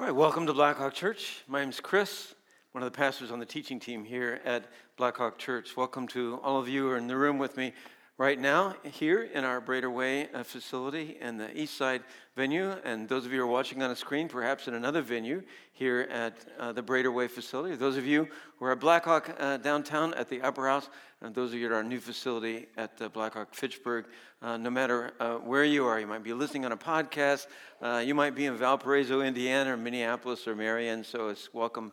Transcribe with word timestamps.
All 0.00 0.04
right, 0.04 0.14
welcome 0.14 0.46
to 0.46 0.52
Blackhawk 0.54 0.94
Church. 0.94 1.42
My 1.48 1.58
name 1.58 1.70
is 1.70 1.80
Chris, 1.80 2.36
one 2.70 2.84
of 2.84 2.92
the 2.92 2.96
pastors 2.96 3.32
on 3.32 3.40
the 3.40 3.44
teaching 3.44 3.80
team 3.80 4.04
here 4.04 4.40
at 4.44 4.66
Blackhawk 4.96 5.38
Church. 5.38 5.76
Welcome 5.76 6.06
to 6.08 6.38
all 6.44 6.60
of 6.60 6.68
you 6.68 6.84
who 6.84 6.90
are 6.92 6.96
in 6.96 7.08
the 7.08 7.16
room 7.16 7.36
with 7.36 7.56
me 7.56 7.72
right 8.16 8.38
now 8.38 8.76
here 8.84 9.24
in 9.24 9.42
our 9.42 9.60
Brader 9.60 9.92
Way 9.92 10.28
uh, 10.32 10.44
facility 10.44 11.16
in 11.20 11.36
the 11.36 11.50
East 11.58 11.76
Side 11.76 12.04
venue, 12.36 12.76
and 12.84 13.08
those 13.08 13.26
of 13.26 13.32
you 13.32 13.38
who 13.38 13.44
are 13.44 13.50
watching 13.50 13.82
on 13.82 13.90
a 13.90 13.96
screen, 13.96 14.28
perhaps 14.28 14.68
in 14.68 14.74
another 14.74 15.02
venue 15.02 15.42
here 15.72 16.06
at 16.12 16.46
uh, 16.60 16.70
the 16.70 16.82
Brader 16.82 17.12
Way 17.12 17.26
facility. 17.26 17.74
Those 17.74 17.96
of 17.96 18.06
you 18.06 18.28
who 18.60 18.66
are 18.66 18.72
at 18.72 18.80
Blackhawk 18.80 19.34
uh, 19.40 19.56
downtown 19.56 20.14
at 20.14 20.28
the 20.28 20.40
Upper 20.42 20.68
House, 20.68 20.90
those 21.20 21.52
of 21.52 21.58
you 21.58 21.66
at 21.66 21.72
our 21.72 21.82
new 21.82 21.98
facility 21.98 22.66
at 22.76 22.92
uh, 23.02 23.08
Blackhawk 23.08 23.52
Fitchburg, 23.52 24.06
uh, 24.40 24.56
no 24.56 24.70
matter 24.70 25.12
uh, 25.18 25.34
where 25.34 25.64
you 25.64 25.84
are, 25.84 25.98
you 25.98 26.06
might 26.06 26.22
be 26.22 26.32
listening 26.32 26.64
on 26.64 26.70
a 26.70 26.76
podcast, 26.76 27.48
uh, 27.82 28.02
you 28.04 28.14
might 28.14 28.36
be 28.36 28.46
in 28.46 28.56
Valparaiso, 28.56 29.20
Indiana, 29.20 29.74
or 29.74 29.76
Minneapolis 29.76 30.46
or 30.46 30.54
Marion, 30.54 31.02
so 31.02 31.28
it's 31.28 31.52
welcome 31.52 31.92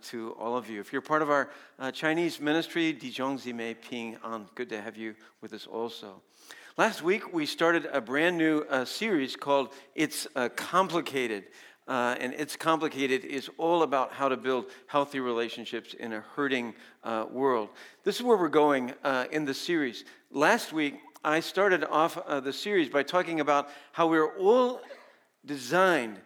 to 0.00 0.34
all 0.40 0.56
of 0.56 0.70
you. 0.70 0.80
If 0.80 0.90
you're 0.90 1.02
part 1.02 1.20
of 1.20 1.30
our 1.30 1.50
Chinese 1.92 2.40
ministry, 2.40 2.94
Dijongzi 2.94 3.54
Mei 3.54 3.74
Ping 3.74 4.16
An, 4.24 4.46
good 4.54 4.70
to 4.70 4.80
have 4.80 4.96
you 4.96 5.14
with 5.42 5.52
us 5.52 5.66
also. 5.66 6.22
Last 6.78 7.02
week, 7.02 7.32
we 7.32 7.46
started 7.46 7.88
a 7.92 8.02
brand 8.02 8.36
new 8.36 8.60
uh, 8.68 8.84
series 8.84 9.36
called 9.36 9.72
It's 9.94 10.26
uh, 10.34 10.50
Complicated. 10.56 11.44
Uh, 11.86 12.16
and 12.18 12.34
It's 12.34 12.56
Complicated 12.56 13.24
is 13.24 13.48
all 13.58 13.82
about 13.82 14.12
how 14.12 14.28
to 14.28 14.36
build 14.36 14.66
healthy 14.86 15.20
relationships 15.20 15.94
in 15.94 16.12
a 16.14 16.20
hurting 16.34 16.74
uh, 17.04 17.26
world. 17.30 17.68
This 18.02 18.16
is 18.16 18.22
where 18.22 18.36
we're 18.36 18.48
going 18.48 18.92
uh, 19.04 19.26
in 19.30 19.44
the 19.44 19.54
series. 19.54 20.04
Last 20.32 20.72
week, 20.72 20.96
I 21.22 21.40
started 21.40 21.84
off 21.84 22.18
uh, 22.18 22.40
the 22.40 22.52
series 22.52 22.88
by 22.88 23.04
talking 23.04 23.40
about 23.40 23.68
how 23.92 24.08
we're 24.08 24.36
all 24.36 24.80
designed 25.44 26.18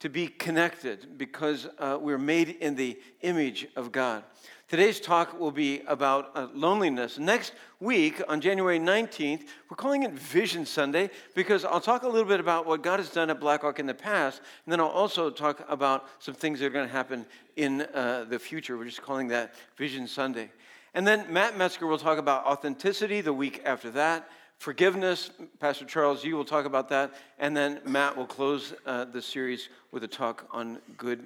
to 0.00 0.08
be 0.08 0.28
connected 0.28 1.18
because 1.18 1.66
we're 2.00 2.18
made 2.18 2.50
in 2.60 2.76
the 2.76 2.98
image 3.22 3.66
of 3.76 3.92
God. 3.92 4.22
Today's 4.68 5.00
talk 5.00 5.40
will 5.40 5.50
be 5.50 5.80
about 5.86 6.30
uh, 6.34 6.48
loneliness. 6.52 7.18
Next 7.18 7.54
week, 7.80 8.20
on 8.28 8.42
January 8.42 8.78
19th, 8.78 9.44
we're 9.70 9.76
calling 9.78 10.02
it 10.02 10.12
Vision 10.12 10.66
Sunday 10.66 11.08
because 11.34 11.64
I'll 11.64 11.80
talk 11.80 12.02
a 12.02 12.06
little 12.06 12.28
bit 12.28 12.38
about 12.38 12.66
what 12.66 12.82
God 12.82 13.00
has 13.00 13.08
done 13.08 13.30
at 13.30 13.40
Blackhawk 13.40 13.78
in 13.78 13.86
the 13.86 13.94
past, 13.94 14.42
and 14.66 14.72
then 14.72 14.78
I'll 14.78 14.88
also 14.88 15.30
talk 15.30 15.64
about 15.70 16.04
some 16.18 16.34
things 16.34 16.60
that 16.60 16.66
are 16.66 16.70
going 16.70 16.86
to 16.86 16.92
happen 16.92 17.24
in 17.56 17.80
uh, 17.94 18.26
the 18.28 18.38
future. 18.38 18.76
We're 18.76 18.84
just 18.84 19.00
calling 19.00 19.28
that 19.28 19.54
Vision 19.78 20.06
Sunday. 20.06 20.50
And 20.92 21.06
then 21.06 21.32
Matt 21.32 21.56
Metzger 21.56 21.86
will 21.86 21.96
talk 21.96 22.18
about 22.18 22.44
authenticity 22.44 23.22
the 23.22 23.32
week 23.32 23.62
after 23.64 23.90
that. 23.92 24.28
Forgiveness, 24.58 25.30
Pastor 25.60 25.84
Charles, 25.84 26.24
you 26.24 26.36
will 26.36 26.44
talk 26.44 26.64
about 26.64 26.88
that. 26.88 27.14
And 27.38 27.56
then 27.56 27.80
Matt 27.86 28.16
will 28.16 28.26
close 28.26 28.74
uh, 28.84 29.04
the 29.04 29.22
series 29.22 29.68
with 29.92 30.02
a 30.02 30.08
talk 30.08 30.48
on 30.50 30.78
good 30.96 31.22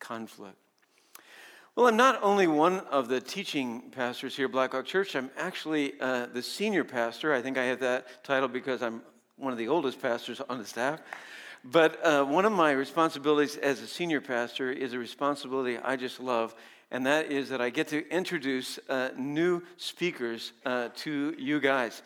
conflict. 0.00 0.56
Well, 1.76 1.88
I'm 1.88 1.96
not 1.96 2.22
only 2.22 2.46
one 2.46 2.80
of 2.90 3.08
the 3.08 3.20
teaching 3.20 3.90
pastors 3.90 4.36
here 4.36 4.46
at 4.46 4.52
Blackhawk 4.52 4.84
Church, 4.84 5.16
I'm 5.16 5.30
actually 5.36 5.94
uh, 5.98 6.26
the 6.26 6.42
senior 6.42 6.84
pastor. 6.84 7.34
I 7.34 7.42
think 7.42 7.58
I 7.58 7.64
have 7.64 7.80
that 7.80 8.22
title 8.22 8.48
because 8.48 8.80
I'm 8.80 9.02
one 9.36 9.52
of 9.52 9.58
the 9.58 9.66
oldest 9.66 10.00
pastors 10.00 10.40
on 10.48 10.58
the 10.58 10.64
staff. 10.64 11.00
But 11.64 12.04
uh, 12.04 12.24
one 12.24 12.44
of 12.44 12.52
my 12.52 12.72
responsibilities 12.72 13.56
as 13.56 13.80
a 13.80 13.86
senior 13.86 14.20
pastor 14.20 14.70
is 14.70 14.92
a 14.92 14.98
responsibility 14.98 15.78
I 15.78 15.96
just 15.96 16.20
love, 16.20 16.54
and 16.90 17.06
that 17.06 17.32
is 17.32 17.48
that 17.48 17.60
I 17.60 17.70
get 17.70 17.88
to 17.88 18.06
introduce 18.08 18.78
uh, 18.88 19.08
new 19.16 19.62
speakers 19.78 20.52
uh, 20.66 20.90
to 20.96 21.34
you 21.38 21.58
guys. 21.58 22.02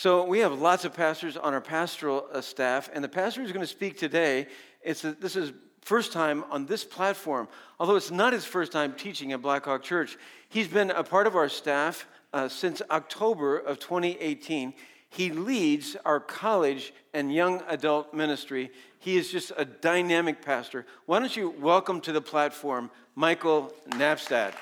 So 0.00 0.24
we 0.24 0.38
have 0.38 0.58
lots 0.58 0.86
of 0.86 0.94
pastors 0.94 1.36
on 1.36 1.52
our 1.52 1.60
pastoral 1.60 2.26
uh, 2.32 2.40
staff, 2.40 2.88
and 2.94 3.04
the 3.04 3.08
pastor 3.10 3.42
who's 3.42 3.52
going 3.52 3.60
to 3.60 3.66
speak 3.66 3.98
today, 3.98 4.46
it's 4.80 5.04
a, 5.04 5.12
this 5.12 5.36
is 5.36 5.52
first 5.82 6.10
time 6.10 6.42
on 6.50 6.64
this 6.64 6.84
platform. 6.84 7.48
Although 7.78 7.96
it's 7.96 8.10
not 8.10 8.32
his 8.32 8.46
first 8.46 8.72
time 8.72 8.94
teaching 8.94 9.32
at 9.32 9.42
Blackhawk 9.42 9.82
Church, 9.82 10.16
he's 10.48 10.68
been 10.68 10.90
a 10.90 11.04
part 11.04 11.26
of 11.26 11.36
our 11.36 11.50
staff 11.50 12.06
uh, 12.32 12.48
since 12.48 12.80
October 12.90 13.58
of 13.58 13.78
2018. 13.78 14.72
He 15.10 15.32
leads 15.32 15.98
our 16.06 16.18
college 16.18 16.94
and 17.12 17.30
young 17.30 17.62
adult 17.68 18.14
ministry. 18.14 18.70
He 19.00 19.18
is 19.18 19.30
just 19.30 19.52
a 19.58 19.66
dynamic 19.66 20.40
pastor. 20.40 20.86
Why 21.04 21.18
don't 21.18 21.36
you 21.36 21.50
welcome 21.60 22.00
to 22.00 22.12
the 22.12 22.22
platform 22.22 22.90
Michael 23.16 23.70
Napstad? 23.90 24.54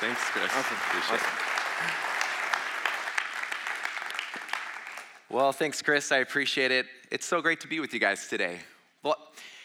Thanks, 0.00 0.20
Chris. 0.32 0.50
Awesome. 0.52 0.76
awesome. 1.14 1.45
Well, 5.28 5.50
thanks, 5.50 5.82
Chris. 5.82 6.12
I 6.12 6.18
appreciate 6.18 6.70
it. 6.70 6.86
It's 7.10 7.26
so 7.26 7.42
great 7.42 7.58
to 7.60 7.66
be 7.66 7.80
with 7.80 7.92
you 7.92 7.98
guys 7.98 8.28
today. 8.28 8.58
Well, 9.02 9.16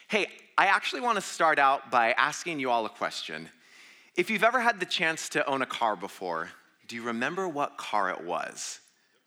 hey, 0.08 0.26
I 0.58 0.66
actually 0.66 1.02
want 1.02 1.18
to 1.18 1.22
start 1.22 1.60
out 1.60 1.92
by 1.92 2.14
asking 2.14 2.60
you 2.60 2.72
all 2.72 2.84
a 2.88 2.90
question. 2.90 3.48
If 4.16 4.32
you've 4.32 4.44
ever 4.44 4.60
had 4.60 4.80
the 4.80 4.88
chance 4.88 5.30
to 5.30 5.46
own 5.48 5.62
a 5.62 5.68
car 5.68 5.96
before, 5.96 6.50
do 6.88 6.96
you 6.96 7.04
remember 7.04 7.48
what 7.48 7.78
car 7.78 8.10
it 8.10 8.24
was? 8.24 8.81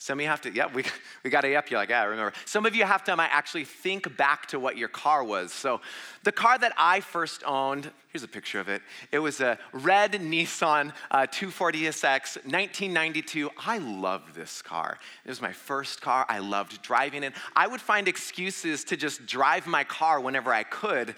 Some 0.05 0.19
of 0.19 0.23
you 0.23 0.29
have 0.29 0.43
to, 0.43 0.53
yeah, 0.53 0.67
we, 0.67 0.85
we 1.25 1.31
got 1.31 1.41
to 1.41 1.49
yep 1.49 1.71
You're 1.71 1.81
like, 1.81 1.89
yeah, 1.89 2.03
I 2.03 2.05
remember. 2.05 2.35
Some 2.45 2.67
of 2.67 2.77
you 2.77 2.85
have 2.85 3.05
to 3.05 3.17
might 3.17 3.31
actually 3.33 3.65
think 3.65 4.19
back 4.19 4.45
to 4.49 4.61
what 4.61 4.77
your 4.77 4.89
car 4.89 5.25
was. 5.25 5.51
So 5.51 5.81
the 6.25 6.31
car 6.31 6.59
that 6.59 6.75
I 6.77 7.01
first 7.01 7.43
owned, 7.47 7.91
here's 8.13 8.23
a 8.23 8.29
picture 8.29 8.61
of 8.61 8.69
it. 8.69 8.83
It 9.13 9.21
was 9.21 9.41
a 9.41 9.59
red 9.73 10.13
Nissan 10.13 10.93
uh, 11.11 11.27
240SX, 11.33 12.37
1992. 12.45 13.51
I 13.67 13.79
loved 13.79 14.35
this 14.35 14.61
car. 14.61 14.99
It 15.25 15.31
was 15.31 15.41
my 15.41 15.55
first 15.55 16.03
car. 16.03 16.27
I 16.29 16.41
loved 16.41 16.83
driving 16.83 17.23
it. 17.23 17.33
I 17.57 17.67
would 17.67 17.81
find 17.81 18.07
excuses 18.07 18.85
to 18.85 18.99
just 18.99 19.25
drive 19.25 19.67
my 19.67 19.85
car 19.85 20.21
whenever 20.21 20.53
I 20.53 20.65
could. 20.65 21.15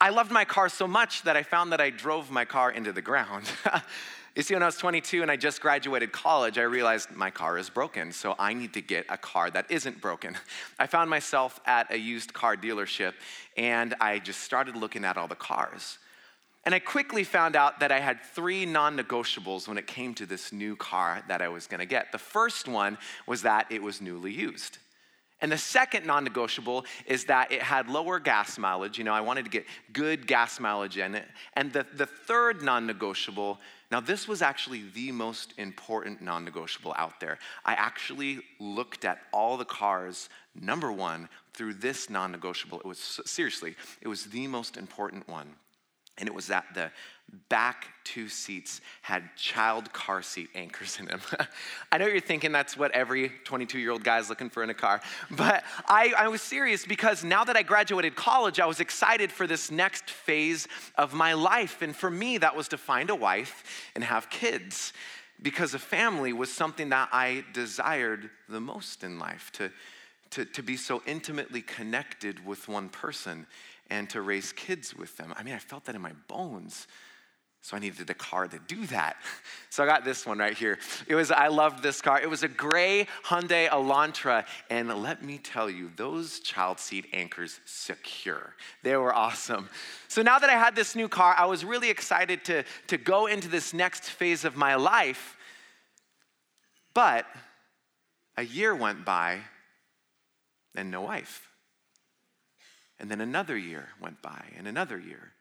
I 0.00 0.08
loved 0.08 0.30
my 0.30 0.46
car 0.46 0.70
so 0.70 0.86
much 0.86 1.24
that 1.24 1.36
I 1.36 1.42
found 1.42 1.72
that 1.72 1.80
I 1.82 1.90
drove 1.90 2.30
my 2.30 2.46
car 2.46 2.70
into 2.70 2.90
the 2.90 3.02
ground. 3.02 3.50
You 4.38 4.44
see, 4.44 4.54
when 4.54 4.62
I 4.62 4.66
was 4.66 4.76
22 4.76 5.22
and 5.22 5.32
I 5.32 5.34
just 5.34 5.60
graduated 5.60 6.12
college, 6.12 6.58
I 6.58 6.62
realized 6.62 7.10
my 7.10 7.28
car 7.28 7.58
is 7.58 7.68
broken, 7.68 8.12
so 8.12 8.36
I 8.38 8.54
need 8.54 8.72
to 8.74 8.80
get 8.80 9.04
a 9.08 9.16
car 9.16 9.50
that 9.50 9.68
isn't 9.68 10.00
broken. 10.00 10.36
I 10.78 10.86
found 10.86 11.10
myself 11.10 11.58
at 11.66 11.92
a 11.92 11.98
used 11.98 12.32
car 12.34 12.56
dealership 12.56 13.14
and 13.56 13.96
I 14.00 14.20
just 14.20 14.42
started 14.42 14.76
looking 14.76 15.04
at 15.04 15.16
all 15.16 15.26
the 15.26 15.34
cars. 15.34 15.98
And 16.64 16.72
I 16.72 16.78
quickly 16.78 17.24
found 17.24 17.56
out 17.56 17.80
that 17.80 17.90
I 17.90 17.98
had 17.98 18.20
three 18.22 18.64
non 18.64 18.96
negotiables 18.96 19.66
when 19.66 19.76
it 19.76 19.88
came 19.88 20.14
to 20.14 20.24
this 20.24 20.52
new 20.52 20.76
car 20.76 21.24
that 21.26 21.42
I 21.42 21.48
was 21.48 21.66
gonna 21.66 21.84
get. 21.84 22.12
The 22.12 22.18
first 22.18 22.68
one 22.68 22.96
was 23.26 23.42
that 23.42 23.66
it 23.70 23.82
was 23.82 24.00
newly 24.00 24.30
used. 24.30 24.78
And 25.40 25.52
the 25.52 25.58
second 25.58 26.06
non 26.06 26.24
negotiable 26.24 26.84
is 27.06 27.24
that 27.26 27.52
it 27.52 27.62
had 27.62 27.88
lower 27.88 28.18
gas 28.18 28.58
mileage. 28.58 28.98
You 28.98 29.04
know, 29.04 29.14
I 29.14 29.20
wanted 29.20 29.44
to 29.44 29.50
get 29.50 29.66
good 29.92 30.26
gas 30.26 30.58
mileage 30.58 30.98
in 30.98 31.14
it. 31.14 31.26
And 31.54 31.72
the, 31.72 31.86
the 31.94 32.06
third 32.06 32.62
non 32.62 32.86
negotiable 32.86 33.58
now, 33.90 34.00
this 34.00 34.28
was 34.28 34.42
actually 34.42 34.84
the 34.94 35.12
most 35.12 35.54
important 35.56 36.20
non 36.20 36.44
negotiable 36.44 36.94
out 36.96 37.20
there. 37.20 37.38
I 37.64 37.72
actually 37.72 38.40
looked 38.60 39.04
at 39.04 39.20
all 39.32 39.56
the 39.56 39.64
cars, 39.64 40.28
number 40.54 40.92
one, 40.92 41.28
through 41.54 41.74
this 41.74 42.10
non 42.10 42.30
negotiable. 42.30 42.80
It 42.80 42.86
was 42.86 43.20
seriously, 43.24 43.76
it 44.02 44.08
was 44.08 44.24
the 44.24 44.46
most 44.46 44.76
important 44.76 45.26
one. 45.28 45.54
And 46.18 46.28
it 46.28 46.34
was 46.34 46.48
that 46.48 46.66
the 46.74 46.90
back 47.48 47.88
two 48.04 48.28
seats 48.28 48.80
had 49.02 49.22
child 49.36 49.92
car 49.92 50.22
seat 50.22 50.48
anchors 50.54 50.98
in 50.98 51.06
them. 51.06 51.20
I 51.92 51.98
know 51.98 52.06
you're 52.06 52.20
thinking 52.20 52.52
that's 52.52 52.76
what 52.76 52.90
every 52.92 53.30
22 53.44 53.78
year 53.78 53.90
old 53.90 54.02
guy 54.02 54.18
is 54.18 54.28
looking 54.28 54.48
for 54.48 54.62
in 54.62 54.70
a 54.70 54.74
car, 54.74 55.00
but 55.30 55.62
I, 55.86 56.14
I, 56.16 56.28
was 56.28 56.40
serious 56.40 56.86
because 56.86 57.24
now 57.24 57.44
that 57.44 57.56
I 57.56 57.62
graduated 57.62 58.16
college, 58.16 58.60
I 58.60 58.66
was 58.66 58.80
excited 58.80 59.30
for 59.30 59.46
this 59.46 59.70
next 59.70 60.10
phase 60.10 60.66
of 60.96 61.12
my 61.12 61.34
life. 61.34 61.82
And 61.82 61.94
for 61.94 62.10
me, 62.10 62.38
that 62.38 62.56
was 62.56 62.68
to 62.68 62.78
find 62.78 63.10
a 63.10 63.14
wife 63.14 63.62
and 63.94 64.02
have 64.02 64.30
kids 64.30 64.92
because 65.42 65.74
a 65.74 65.78
family 65.78 66.32
was 66.32 66.50
something 66.50 66.88
that 66.88 67.10
I 67.12 67.44
desired 67.52 68.30
the 68.48 68.60
most 68.60 69.04
in 69.04 69.18
life 69.18 69.52
to, 69.54 69.70
to, 70.30 70.44
to 70.46 70.62
be 70.62 70.76
so 70.76 71.02
intimately 71.06 71.60
connected 71.62 72.44
with 72.44 72.68
one 72.68 72.88
person 72.88 73.46
and 73.90 74.08
to 74.10 74.20
raise 74.20 74.52
kids 74.52 74.94
with 74.94 75.16
them. 75.16 75.32
I 75.36 75.42
mean, 75.42 75.54
I 75.54 75.58
felt 75.58 75.84
that 75.86 75.94
in 75.94 76.02
my 76.02 76.12
bones. 76.28 76.86
So 77.60 77.76
I 77.76 77.80
needed 77.80 78.08
a 78.08 78.14
car 78.14 78.46
to 78.46 78.58
do 78.66 78.86
that. 78.86 79.16
So 79.70 79.84
I 79.84 79.86
got 79.86 80.02
this 80.02 80.26
one 80.26 80.38
right 80.38 80.56
here. 80.56 80.78
It 81.06 81.14
was, 81.14 81.30
I 81.30 81.48
loved 81.48 81.82
this 81.84 82.00
car. 82.00 82.20
It 82.20 82.28
was 82.28 82.42
a 82.42 82.48
gray 82.48 83.06
Hyundai 83.24 83.68
Elantra. 83.68 84.44
And 84.70 84.88
let 85.02 85.22
me 85.22 85.38
tell 85.38 85.70
you, 85.70 85.92
those 85.94 86.40
child 86.40 86.80
seat 86.80 87.06
anchors 87.12 87.60
secure. 87.64 88.54
They 88.82 88.96
were 88.96 89.14
awesome. 89.14 89.68
So 90.08 90.22
now 90.22 90.38
that 90.38 90.50
I 90.50 90.54
had 90.54 90.74
this 90.74 90.96
new 90.96 91.06
car, 91.06 91.34
I 91.38 91.44
was 91.44 91.64
really 91.64 91.90
excited 91.90 92.44
to, 92.46 92.64
to 92.88 92.96
go 92.96 93.26
into 93.26 93.48
this 93.48 93.72
next 93.72 94.04
phase 94.04 94.44
of 94.44 94.56
my 94.56 94.74
life. 94.74 95.36
But 96.94 97.26
a 98.36 98.42
year 98.42 98.74
went 98.74 99.04
by 99.04 99.40
and 100.74 100.90
no 100.90 101.02
wife. 101.02 101.47
And 103.00 103.10
then 103.10 103.20
another 103.20 103.56
year 103.56 103.90
went 104.00 104.20
by, 104.22 104.44
and 104.56 104.66
another 104.66 104.98
year, 104.98 105.32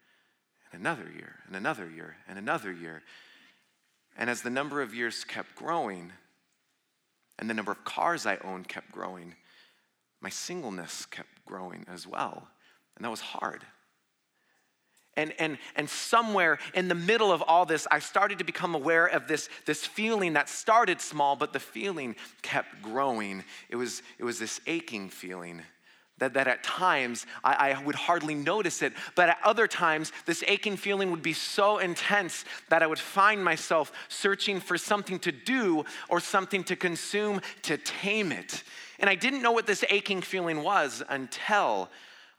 and 0.72 0.82
another 0.82 1.10
year, 1.10 1.36
and 1.48 1.56
another 1.56 1.90
year, 1.90 2.18
and 2.28 2.38
another 2.38 2.72
year. 2.72 3.02
And 4.16 4.30
as 4.30 4.42
the 4.42 4.50
number 4.50 4.82
of 4.82 4.94
years 4.94 5.24
kept 5.24 5.56
growing, 5.56 6.12
and 7.40 7.50
the 7.50 7.54
number 7.54 7.72
of 7.72 7.84
cars 7.84 8.26
I 8.26 8.38
owned 8.44 8.68
kept 8.68 8.92
growing, 8.92 9.36
my 10.22 10.30
singleness 10.30 11.06
kept 11.06 11.46
growing 11.46 11.86
as 11.88 12.08
well. 12.08 12.48
And 12.96 13.06
that 13.06 13.10
was 13.10 13.22
hard. 13.22 13.64
And, 15.16 15.34
and, 15.40 15.58
and 15.76 15.90
somewhere 15.90 16.60
in 16.76 16.88
the 16.88 16.96
middle 16.96 17.32
of 17.32 17.42
all 17.42 17.66
this, 17.66 17.88
I 17.90 17.98
started 17.98 18.38
to 18.38 18.44
become 18.44 18.76
aware 18.76 19.08
of 19.08 19.28
this, 19.28 19.50
this 19.66 19.84
feeling 19.84 20.34
that 20.34 20.48
started 20.48 21.02
small, 21.02 21.36
but 21.36 21.54
the 21.54 21.60
feeling 21.60 22.16
kept 22.44 22.84
growing. 22.84 23.44
It 23.70 23.78
was, 23.78 24.04
it 24.20 24.24
was 24.24 24.38
this 24.38 24.62
aching 24.68 25.10
feeling 25.10 25.64
that, 26.20 26.34
that 26.34 26.48
at 26.48 26.64
times 26.64 27.26
I, 27.44 27.72
I 27.72 27.84
would 27.84 27.96
hardly 27.96 28.36
notice 28.36 28.82
it, 28.82 28.94
but 29.16 29.30
at 29.30 29.38
other 29.44 29.68
times, 29.68 30.12
this 30.26 30.44
aching 30.48 30.78
feeling 30.78 31.12
would 31.12 31.22
be 31.22 31.34
so 31.34 31.78
intense 31.78 32.46
that 32.70 32.82
I 32.82 32.88
would 32.88 33.00
find 33.00 33.44
myself 33.44 33.92
searching 34.10 34.60
for 34.60 34.78
something 34.78 35.20
to 35.20 35.32
do 35.32 35.86
or 36.10 36.20
something 36.20 36.64
to 36.66 36.76
consume 36.76 37.42
to 37.64 37.78
tame 37.78 38.32
it. 38.32 38.64
And 39.00 39.10
I 39.10 39.16
didn't 39.16 39.42
know 39.42 39.52
what 39.52 39.68
this 39.68 39.84
aching 39.90 40.22
feeling 40.22 40.64
was 40.64 41.04
until 41.08 41.90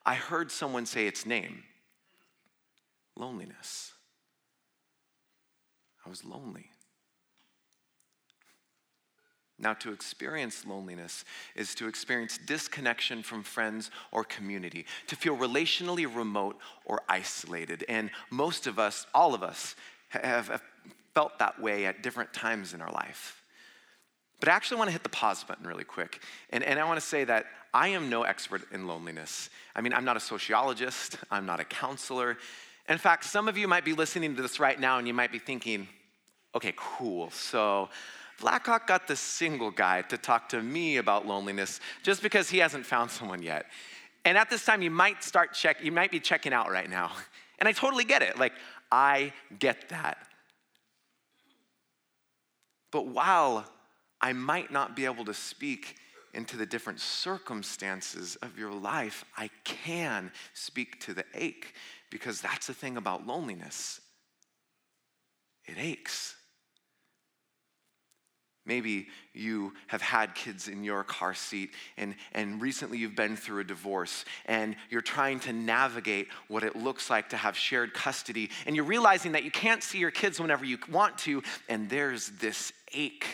I 0.05 0.15
heard 0.15 0.51
someone 0.51 0.87
say 0.87 1.07
its 1.07 1.27
name 1.27 1.63
loneliness. 3.17 3.93
I 6.07 6.09
was 6.09 6.25
lonely. 6.25 6.71
Now, 9.61 9.75
to 9.75 9.93
experience 9.93 10.65
loneliness 10.65 11.25
is 11.57 11.75
to 11.77 11.89
experience 11.89 12.39
disconnection 12.39 13.23
from 13.23 13.43
friends 13.43 13.91
or 14.13 14.23
community, 14.23 14.87
to 15.09 15.17
feel 15.17 15.37
relationally 15.37 16.07
remote 16.13 16.59
or 16.85 17.03
isolated. 17.09 17.85
And 17.89 18.11
most 18.31 18.69
of 18.69 18.79
us, 18.79 19.07
all 19.13 19.35
of 19.35 19.43
us, 19.43 19.75
have 20.11 20.63
felt 21.15 21.39
that 21.41 21.61
way 21.61 21.87
at 21.87 22.03
different 22.03 22.33
times 22.33 22.73
in 22.73 22.81
our 22.81 22.93
life. 22.93 23.43
But 24.41 24.49
I 24.49 24.53
actually 24.53 24.79
want 24.79 24.89
to 24.89 24.93
hit 24.93 25.03
the 25.03 25.09
pause 25.09 25.43
button 25.43 25.67
really 25.67 25.85
quick. 25.85 26.23
And, 26.51 26.63
and 26.63 26.79
I 26.79 26.85
want 26.85 27.01
to 27.01 27.05
say 27.07 27.25
that 27.25 27.47
I 27.75 27.89
am 27.89 28.09
no 28.09 28.23
expert 28.23 28.63
in 28.73 28.87
loneliness. 28.87 29.51
I 29.75 29.81
mean, 29.81 29.93
I'm 29.93 30.05
not 30.05 30.17
a 30.17 30.21
sociologist, 30.21 31.19
I'm 31.31 31.45
not 31.45 31.61
a 31.61 31.65
counselor. 31.65 32.39
In 32.89 32.99
fact, 32.99 33.25
some 33.25 33.49
of 33.49 33.59
you 33.59 33.69
might 33.69 33.85
be 33.85 33.93
listening 33.93 34.37
to 34.37 34.43
this 34.43 34.61
right 34.61 34.79
now 34.79 34.99
and 34.99 35.07
you 35.07 35.13
might 35.13 35.33
be 35.33 35.39
thinking, 35.39 35.89
okay, 36.55 36.73
cool. 36.77 37.31
So 37.31 37.91
Blackhawk 38.41 38.87
got 38.87 39.09
the 39.09 39.17
single 39.17 39.71
guy 39.71 40.03
to 40.03 40.17
talk 40.17 40.49
to 40.51 40.63
me 40.63 40.99
about 40.99 41.27
loneliness 41.27 41.81
just 42.03 42.23
because 42.23 42.49
he 42.49 42.59
hasn't 42.59 42.87
found 42.87 43.11
someone 43.11 43.43
yet. 43.43 43.67
And 44.25 44.39
at 44.39 44.51
this 44.51 44.65
time, 44.65 44.83
you 44.83 44.91
might 44.91 45.25
start 45.25 45.55
check, 45.55 45.83
you 45.83 45.91
might 45.93 46.11
be 46.11 46.21
checking 46.21 46.53
out 46.53 46.71
right 46.71 46.89
now. 46.89 47.13
And 47.61 47.67
I 47.67 47.73
totally 47.73 48.05
get 48.05 48.23
it. 48.23 48.39
Like, 48.39 48.53
I 48.93 49.33
get 49.59 49.89
that. 49.89 50.29
But 52.93 53.09
while 53.09 53.67
I 54.21 54.33
might 54.33 54.71
not 54.71 54.95
be 54.95 55.07
able 55.07 55.25
to 55.25 55.35
speak 55.35 55.97
into 56.35 56.57
the 56.57 56.67
different 56.67 57.01
circumstances 57.01 58.37
of 58.43 58.57
your 58.57 58.73
life, 58.73 59.25
I 59.37 59.51
can 59.65 60.31
speak 60.55 61.01
to 61.01 61.15
the 61.15 61.25
ache 61.35 61.75
because 62.11 62.41
that's 62.41 62.69
the 62.69 62.75
thing 62.75 62.97
about 62.97 63.27
loneliness. 63.27 64.01
It 65.65 65.79
aches. 65.79 66.37
Maybe 68.69 69.09
you 69.33 69.73
have 69.87 70.03
had 70.03 70.35
kids 70.35 70.69
in 70.69 70.85
your 70.85 71.03
car 71.03 71.35
seat 71.35 71.71
and, 71.97 72.15
and 72.33 72.61
recently 72.61 72.99
you've 72.99 73.17
been 73.17 73.35
through 73.35 73.63
a 73.63 73.65
divorce 73.65 74.27
and 74.45 74.77
you're 74.91 75.01
trying 75.01 75.41
to 75.41 75.53
navigate 75.53 76.29
what 76.49 76.63
it 76.63 76.77
looks 76.77 77.09
like 77.09 77.31
to 77.31 77.37
have 77.37 77.57
shared 77.57 77.95
custody 77.95 78.51
and 78.67 78.77
you're 78.77 78.85
realizing 78.85 79.33
that 79.33 79.43
you 79.43 79.51
can't 79.51 79.83
see 79.83 79.99
your 79.99 80.11
kids 80.11 80.39
whenever 80.39 80.67
you 80.67 80.77
want 80.91 81.17
to 81.19 81.43
and 81.69 81.89
there's 81.89 82.29
this 82.41 82.73
ache 82.93 83.27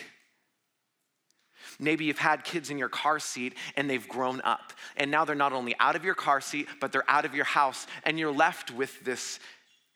Maybe 1.81 2.05
you've 2.05 2.19
had 2.19 2.45
kids 2.45 2.71
in 2.71 2.79
your 2.79 2.89
car 2.89 3.19
seat 3.19 3.55
and 3.77 3.91
they've 3.91 4.09
grown 4.09 4.41
up. 4.43 4.73
And 4.97 5.11
now 5.11 5.25
they're 5.25 5.35
not 5.35 5.53
only 5.53 5.75
out 5.81 5.97
of 5.97 6.05
your 6.05 6.15
car 6.15 6.41
seat, 6.41 6.69
but 6.81 6.93
they're 6.93 7.09
out 7.11 7.25
of 7.25 7.35
your 7.35 7.45
house. 7.45 7.89
And 8.05 8.19
you're 8.19 8.33
left 8.33 8.71
with 8.71 9.05
this 9.05 9.41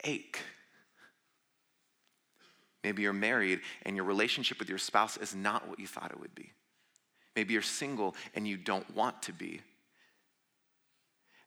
ache. 0.03 0.41
Maybe 2.89 3.03
you're 3.03 3.13
married 3.13 3.61
and 3.83 3.97
your 3.97 4.07
relationship 4.07 4.59
with 4.59 4.71
your 4.71 4.79
spouse 4.79 5.19
is 5.19 5.35
not 5.35 5.69
what 5.69 5.79
you 5.79 5.87
thought 5.87 6.11
it 6.11 6.19
would 6.19 6.35
be. 6.35 6.53
Maybe 7.37 7.53
you're 7.53 7.61
single 7.61 8.17
and 8.35 8.49
you 8.49 8.57
don't 8.57 8.97
want 8.97 9.21
to 9.25 9.35
be. 9.35 9.61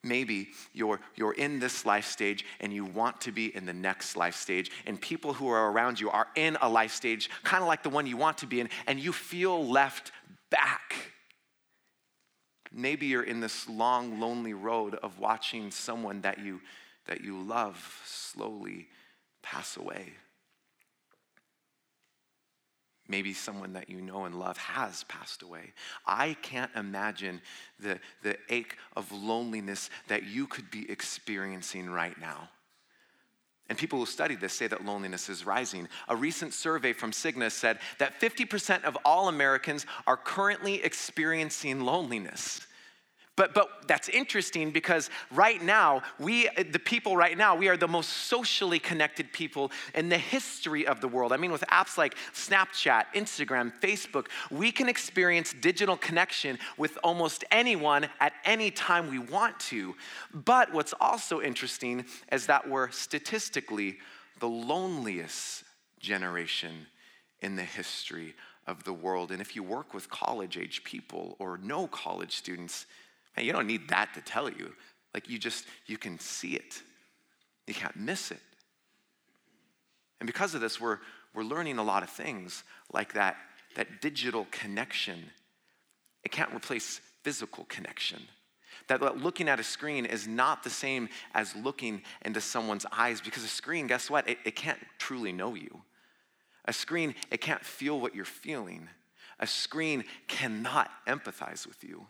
Maybe 0.04 0.50
you're, 0.72 1.00
you're 1.16 1.34
in 1.34 1.58
this 1.58 1.84
life 1.84 2.06
stage 2.06 2.46
and 2.60 2.72
you 2.72 2.86
want 2.86 3.22
to 3.22 3.32
be 3.32 3.56
in 3.56 3.66
the 3.66 3.74
next 3.74 4.16
life 4.16 4.36
stage, 4.36 4.70
and 4.86 5.02
people 5.02 5.34
who 5.34 5.48
are 5.48 5.72
around 5.72 6.00
you 6.00 6.12
are 6.12 6.28
in 6.36 6.60
a 6.62 6.70
life 6.70 6.94
stage 6.94 7.28
kind 7.44 7.64
of 7.64 7.68
like 7.68 7.82
the 7.82 7.90
one 7.90 8.06
you 8.06 8.18
want 8.18 8.38
to 8.38 8.46
be 8.46 8.60
in, 8.60 8.70
and 8.86 9.00
you 9.00 9.12
feel 9.12 9.66
left 9.68 10.12
back. 10.52 10.94
Maybe 12.72 13.08
you're 13.08 13.24
in 13.24 13.40
this 13.40 13.68
long, 13.68 14.20
lonely 14.20 14.54
road 14.54 14.94
of 14.94 15.18
watching 15.18 15.72
someone 15.72 16.22
that 16.22 16.38
you, 16.38 16.62
that 17.08 17.22
you 17.22 17.42
love 17.42 18.00
slowly 18.06 18.90
pass 19.42 19.76
away. 19.76 20.14
Maybe 23.12 23.34
someone 23.34 23.74
that 23.74 23.90
you 23.90 24.00
know 24.00 24.24
and 24.24 24.40
love 24.40 24.56
has 24.56 25.04
passed 25.04 25.42
away. 25.42 25.74
I 26.08 26.38
can't 26.42 26.72
imagine 26.78 27.42
the, 27.78 28.00
the 28.24 28.38
ache 28.48 28.78
of 28.96 29.12
loneliness 29.12 29.90
that 30.08 30.24
you 30.24 30.48
could 30.48 30.72
be 30.72 30.90
experiencing 30.90 31.90
right 31.90 32.18
now. 32.22 32.48
And 33.68 33.78
people 33.78 34.00
who 34.00 34.06
study 34.06 34.36
this 34.36 34.54
say 34.54 34.68
that 34.68 34.86
loneliness 34.86 35.28
is 35.28 35.46
rising. 35.46 35.90
A 36.08 36.16
recent 36.16 36.54
survey 36.54 36.94
from 36.94 37.12
Cigna 37.12 37.52
said 37.52 37.80
that 38.00 38.18
50% 38.22 38.86
of 38.86 38.98
all 39.04 39.28
Americans 39.28 39.86
are 40.08 40.16
currently 40.16 40.82
experiencing 40.82 41.82
loneliness. 41.82 42.66
But, 43.42 43.56
but 43.56 43.88
that's 43.88 44.08
interesting 44.08 44.70
because 44.70 45.10
right 45.32 45.60
now, 45.64 46.04
we, 46.20 46.48
the 46.70 46.78
people 46.78 47.18
right 47.18 47.36
now, 47.36 47.56
we 47.56 47.70
are 47.70 47.76
the 47.76 47.88
most 47.88 48.10
socially 48.10 48.78
connected 48.78 49.34
people 49.34 49.72
in 49.96 50.10
the 50.10 50.18
history 50.20 50.86
of 50.86 51.02
the 51.02 51.08
world. 51.08 51.34
I 51.34 51.38
mean, 51.38 51.52
with 51.52 51.64
apps 51.72 51.98
like 51.98 52.14
Snapchat, 52.36 53.06
Instagram, 53.16 53.74
Facebook, 53.80 54.28
we 54.52 54.72
can 54.72 54.88
experience 54.88 55.56
digital 55.60 55.98
connection 55.98 56.60
with 56.78 57.00
almost 57.04 57.44
anyone 57.50 58.08
at 58.20 58.34
any 58.46 58.70
time 58.70 59.10
we 59.10 59.18
want 59.18 59.60
to. 59.72 59.96
But 60.32 60.72
what's 60.72 60.94
also 61.02 61.42
interesting 61.42 62.06
is 62.32 62.46
that 62.46 62.70
we're 62.70 62.92
statistically 62.92 63.98
the 64.40 64.50
loneliest 64.50 65.64
generation 66.00 66.86
in 67.42 67.56
the 67.56 67.64
history 67.64 68.36
of 68.68 68.84
the 68.84 68.94
world. 68.94 69.32
And 69.32 69.42
if 69.42 69.56
you 69.56 69.64
work 69.64 69.96
with 69.96 70.12
college 70.12 70.60
age 70.60 70.84
people 70.84 71.38
or 71.40 71.58
no 71.58 71.88
college 71.88 72.36
students, 72.36 72.86
and 73.36 73.46
you 73.46 73.54
don't 73.54 73.68
need 73.68 73.90
that 73.90 74.14
to 74.14 74.22
tell 74.22 74.50
you. 74.50 74.74
Like 75.14 75.30
you 75.30 75.38
just, 75.38 75.66
you 75.86 75.98
can 75.98 76.20
see 76.20 76.54
it. 76.54 76.82
You 77.68 77.74
can't 77.74 77.96
miss 77.96 78.32
it. 78.32 78.40
And 80.20 80.28
because 80.28 80.54
of 80.54 80.62
this, 80.62 80.80
we're, 80.80 81.00
we're 81.34 81.44
learning 81.44 81.78
a 81.78 81.84
lot 81.84 82.04
of 82.04 82.10
things 82.10 82.64
like 82.94 83.14
that, 83.14 83.38
that 83.76 84.02
digital 84.02 84.48
connection. 84.52 85.20
It 86.24 86.32
can't 86.32 86.54
replace 86.54 87.02
physical 87.24 87.66
connection. 87.66 88.22
That 88.88 89.18
looking 89.18 89.48
at 89.48 89.60
a 89.60 89.64
screen 89.64 90.06
is 90.06 90.28
not 90.28 90.64
the 90.64 90.70
same 90.70 91.10
as 91.34 91.56
looking 91.56 92.02
into 92.24 92.42
someone's 92.42 92.86
eyes 92.92 93.22
because 93.22 93.44
a 93.44 93.48
screen, 93.48 93.88
guess 93.88 94.10
what? 94.10 94.28
It, 94.30 94.38
it 94.44 94.56
can't 94.56 94.80
truly 94.98 95.32
know 95.32 95.56
you. 95.56 95.82
A 96.66 96.74
screen, 96.74 97.16
it 97.32 97.42
can't 97.42 97.64
feel 97.64 98.00
what 98.00 98.16
you're 98.16 98.26
feeling. 98.26 98.90
A 99.40 99.48
screen 99.48 100.04
cannot 100.28 100.92
empathize 101.08 101.66
with 101.66 101.84
you. 101.84 102.06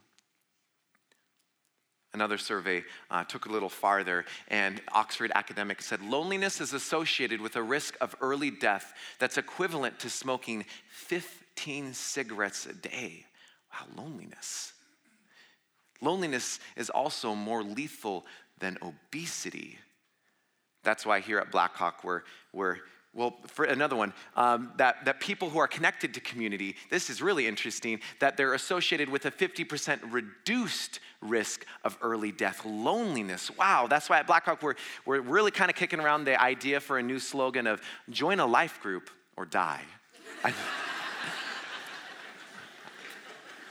Another 2.13 2.37
survey 2.37 2.83
uh, 3.09 3.23
took 3.23 3.45
a 3.45 3.51
little 3.51 3.69
farther, 3.69 4.25
and 4.49 4.81
Oxford 4.91 5.31
academics 5.33 5.85
said 5.85 6.01
loneliness 6.01 6.59
is 6.59 6.73
associated 6.73 7.39
with 7.39 7.55
a 7.55 7.63
risk 7.63 7.95
of 8.01 8.15
early 8.19 8.51
death 8.51 8.93
that's 9.17 9.37
equivalent 9.37 9.97
to 9.99 10.09
smoking 10.09 10.65
15 10.89 11.93
cigarettes 11.93 12.65
a 12.65 12.73
day. 12.73 13.25
Wow, 13.71 14.03
loneliness. 14.03 14.73
Loneliness 16.01 16.59
is 16.75 16.89
also 16.89 17.33
more 17.33 17.63
lethal 17.63 18.25
than 18.59 18.77
obesity. 18.81 19.77
That's 20.83 21.05
why 21.05 21.21
here 21.21 21.39
at 21.39 21.51
Blackhawk, 21.51 22.03
we're, 22.03 22.23
we're 22.51 22.77
well, 23.13 23.35
for 23.47 23.65
another 23.65 23.97
one, 23.97 24.13
um, 24.37 24.71
that, 24.77 25.03
that 25.03 25.19
people 25.19 25.49
who 25.49 25.59
are 25.59 25.67
connected 25.67 26.13
to 26.13 26.21
community, 26.21 26.77
this 26.89 27.09
is 27.09 27.21
really 27.21 27.45
interesting, 27.45 27.99
that 28.19 28.37
they're 28.37 28.53
associated 28.53 29.09
with 29.09 29.25
a 29.25 29.31
50% 29.31 29.99
reduced 30.11 31.01
risk 31.19 31.65
of 31.83 31.97
early 32.01 32.31
death. 32.31 32.65
Loneliness. 32.65 33.51
Wow, 33.57 33.87
that's 33.89 34.09
why 34.09 34.19
at 34.19 34.27
Blackhawk 34.27 34.63
we're, 34.63 34.75
we're 35.05 35.19
really 35.19 35.51
kind 35.51 35.69
of 35.69 35.75
kicking 35.75 35.99
around 35.99 36.23
the 36.23 36.41
idea 36.41 36.79
for 36.79 36.97
a 36.99 37.03
new 37.03 37.19
slogan 37.19 37.67
of 37.67 37.81
join 38.09 38.39
a 38.39 38.45
life 38.45 38.79
group 38.81 39.09
or 39.35 39.45
die. 39.45 39.81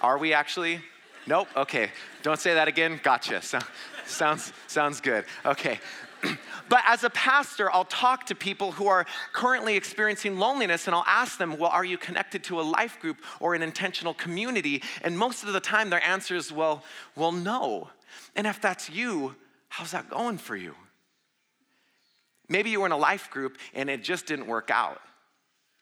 Are 0.02 0.18
we 0.18 0.34
actually? 0.34 0.80
Nope, 1.26 1.48
okay. 1.56 1.90
Don't 2.22 2.40
say 2.40 2.54
that 2.54 2.68
again. 2.68 3.00
Gotcha. 3.02 3.40
So, 3.40 3.58
sounds, 4.06 4.52
sounds 4.66 5.00
good. 5.00 5.24
Okay. 5.46 5.80
but 6.68 6.82
as 6.86 7.04
a 7.04 7.10
pastor, 7.10 7.70
I'll 7.72 7.84
talk 7.84 8.26
to 8.26 8.34
people 8.34 8.72
who 8.72 8.86
are 8.86 9.06
currently 9.32 9.76
experiencing 9.76 10.38
loneliness 10.38 10.86
and 10.86 10.94
I'll 10.94 11.04
ask 11.06 11.38
them, 11.38 11.58
Well, 11.58 11.70
are 11.70 11.84
you 11.84 11.98
connected 11.98 12.44
to 12.44 12.60
a 12.60 12.62
life 12.62 12.98
group 13.00 13.18
or 13.40 13.54
an 13.54 13.62
intentional 13.62 14.14
community? 14.14 14.82
And 15.02 15.16
most 15.16 15.44
of 15.44 15.52
the 15.52 15.60
time, 15.60 15.90
their 15.90 16.04
answer 16.04 16.36
is, 16.36 16.52
Well, 16.52 16.84
well, 17.16 17.32
no. 17.32 17.90
And 18.36 18.46
if 18.46 18.60
that's 18.60 18.90
you, 18.90 19.34
How's 19.70 19.92
that 19.92 20.10
going 20.10 20.36
for 20.36 20.56
you? 20.56 20.74
Maybe 22.48 22.70
you 22.70 22.80
were 22.80 22.86
in 22.86 22.92
a 22.92 22.98
life 22.98 23.30
group 23.30 23.56
and 23.72 23.88
it 23.88 24.02
just 24.02 24.26
didn't 24.26 24.46
work 24.46 24.68
out. 24.70 25.00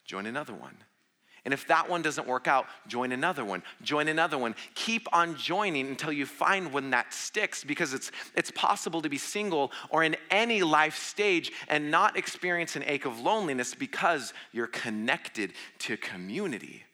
Join 0.05 0.27
another 0.27 0.53
one. 0.53 0.77
And 1.45 1.55
if 1.55 1.67
that 1.69 1.89
one 1.89 2.03
doesn't 2.03 2.27
work 2.27 2.49
out, 2.49 2.67
join 2.87 3.13
another 3.13 3.45
one, 3.45 3.63
join 3.83 4.09
another 4.09 4.37
one. 4.37 4.55
Keep 4.75 5.09
on 5.13 5.37
joining 5.37 5.87
until 5.87 6.13
you 6.13 6.27
find 6.27 6.73
one 6.73 6.91
that 6.91 7.15
sticks 7.15 7.65
because 7.65 7.95
it's, 7.95 8.11
it's 8.35 8.51
possible 8.51 9.01
to 9.03 9.09
be 9.09 9.19
single 9.19 9.73
or 9.91 10.03
in 10.03 10.17
any 10.31 10.63
life 10.63 10.97
stage 10.97 11.53
and 11.69 11.91
not 11.91 12.17
experience 12.17 12.77
an 12.77 12.83
ache 12.87 13.05
of 13.05 13.21
loneliness 13.21 13.75
because 13.75 14.35
you're 14.53 14.67
connected 14.67 15.53
to 15.79 15.97
community. 15.97 16.85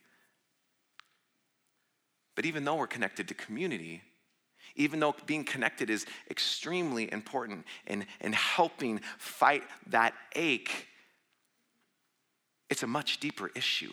But 2.34 2.46
even 2.46 2.64
though 2.64 2.76
we're 2.76 2.86
connected 2.86 3.28
to 3.28 3.34
community, 3.34 4.02
even 4.76 5.00
though 5.00 5.14
being 5.26 5.44
connected 5.44 5.88
is 5.88 6.04
extremely 6.30 7.12
important 7.12 7.64
in, 7.86 8.06
in 8.20 8.32
helping 8.32 9.00
fight 9.18 9.62
that 9.86 10.14
ache, 10.34 10.88
it's 12.68 12.82
a 12.82 12.86
much 12.86 13.20
deeper 13.20 13.50
issue. 13.54 13.92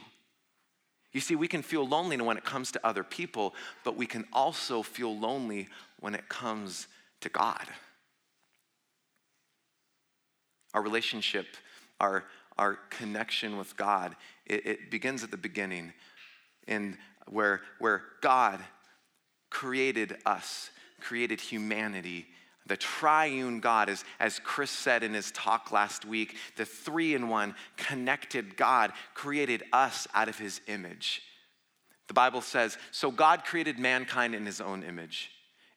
You 1.13 1.19
see, 1.19 1.35
we 1.35 1.47
can 1.47 1.61
feel 1.61 1.87
lonely 1.87 2.15
when 2.17 2.37
it 2.37 2.45
comes 2.45 2.71
to 2.71 2.87
other 2.87 3.03
people, 3.03 3.53
but 3.83 3.97
we 3.97 4.05
can 4.05 4.25
also 4.31 4.81
feel 4.81 5.17
lonely 5.17 5.67
when 5.99 6.15
it 6.15 6.29
comes 6.29 6.87
to 7.19 7.29
God. 7.29 7.67
Our 10.73 10.81
relationship, 10.81 11.47
our, 11.99 12.23
our 12.57 12.75
connection 12.89 13.57
with 13.57 13.75
God, 13.75 14.15
it, 14.45 14.65
it 14.65 14.91
begins 14.91 15.23
at 15.23 15.31
the 15.31 15.37
beginning, 15.37 15.91
in 16.67 16.97
where, 17.27 17.61
where 17.79 18.03
God 18.21 18.61
created 19.49 20.17
us, 20.25 20.69
created 21.01 21.41
humanity. 21.41 22.27
The 22.67 22.77
triune 22.77 23.59
God, 23.59 23.89
as, 23.89 24.05
as 24.19 24.39
Chris 24.39 24.69
said 24.69 25.03
in 25.03 25.13
his 25.13 25.31
talk 25.31 25.71
last 25.71 26.05
week, 26.05 26.37
the 26.57 26.65
three 26.65 27.15
in 27.15 27.27
one 27.27 27.55
connected 27.75 28.55
God 28.55 28.93
created 29.13 29.63
us 29.73 30.07
out 30.13 30.29
of 30.29 30.37
his 30.37 30.61
image. 30.67 31.23
The 32.07 32.13
Bible 32.13 32.41
says, 32.41 32.77
So 32.91 33.09
God 33.09 33.43
created 33.45 33.79
mankind 33.79 34.35
in 34.35 34.45
his 34.45 34.61
own 34.61 34.83
image. 34.83 35.31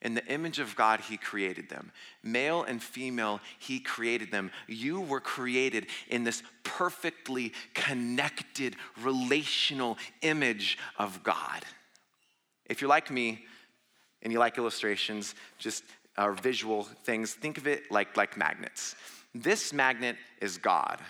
In 0.05 0.13
the 0.13 0.27
image 0.27 0.59
of 0.59 0.77
God, 0.77 1.01
He 1.01 1.17
created 1.17 1.71
them. 1.71 1.91
Male 2.23 2.63
and 2.63 2.83
female, 2.83 3.41
He 3.59 3.81
created 3.81 4.31
them. 4.31 4.51
You 4.69 5.01
were 5.01 5.21
created 5.21 5.87
in 6.09 6.25
this 6.25 6.43
perfectly 6.63 7.55
connected, 7.73 8.77
relational 9.01 9.97
image 10.21 10.79
of 10.99 11.23
God. 11.23 11.65
If 12.67 12.83
you're 12.83 12.91
like 12.91 13.11
me, 13.11 13.47
and 14.23 14.33
you 14.33 14.39
like 14.39 14.59
illustrations, 14.59 15.35
just 15.59 15.85
uh, 16.17 16.33
visual 16.33 16.85
things, 16.85 17.35
think 17.35 17.59
of 17.59 17.67
it 17.67 17.91
like, 17.91 18.17
like 18.17 18.37
magnets. 18.37 18.95
This 19.35 19.73
magnet 19.73 20.17
is 20.41 20.59
God. 20.59 21.01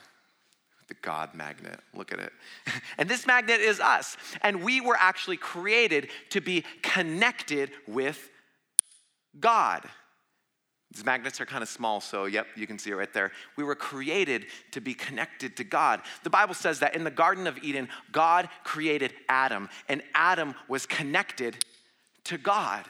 The 0.89 0.95
God 0.95 1.35
magnet, 1.35 1.81
look 1.95 2.13
at 2.13 2.19
it. 2.19 2.33
and 2.99 3.09
this 3.09 3.27
magnet 3.27 3.61
is 3.61 3.81
us. 3.81 4.17
And 4.43 4.63
we 4.63 4.81
were 4.81 4.97
actually 4.99 5.37
created 5.37 6.09
to 6.31 6.41
be 6.41 6.65
connected 6.83 7.71
with 7.87 8.31
God. 9.41 9.85
These 10.93 11.05
magnets 11.05 11.41
are 11.41 11.47
kind 11.47 11.63
of 11.63 11.69
small, 11.69 12.01
so 12.01 12.27
yep, 12.27 12.47
you 12.55 12.67
can 12.67 12.79
see 12.79 12.91
it 12.91 12.95
right 12.95 13.13
there. 13.13 13.33
We 13.57 13.65
were 13.65 13.75
created 13.75 14.47
to 14.73 14.81
be 14.81 14.95
connected 14.95 15.57
to 15.57 15.65
God. 15.65 16.03
The 16.23 16.31
Bible 16.31 16.55
says 16.55 16.79
that 16.81 16.95
in 16.95 17.03
the 17.03 17.11
Garden 17.11 17.49
of 17.49 17.59
Eden, 17.65 17.89
God 18.13 18.49
created 18.63 19.13
Adam, 19.29 19.69
and 19.89 20.03
Adam 20.15 20.55
was 20.69 20.87
connected 20.87 21.65
to 22.25 22.39
God. 22.39 22.85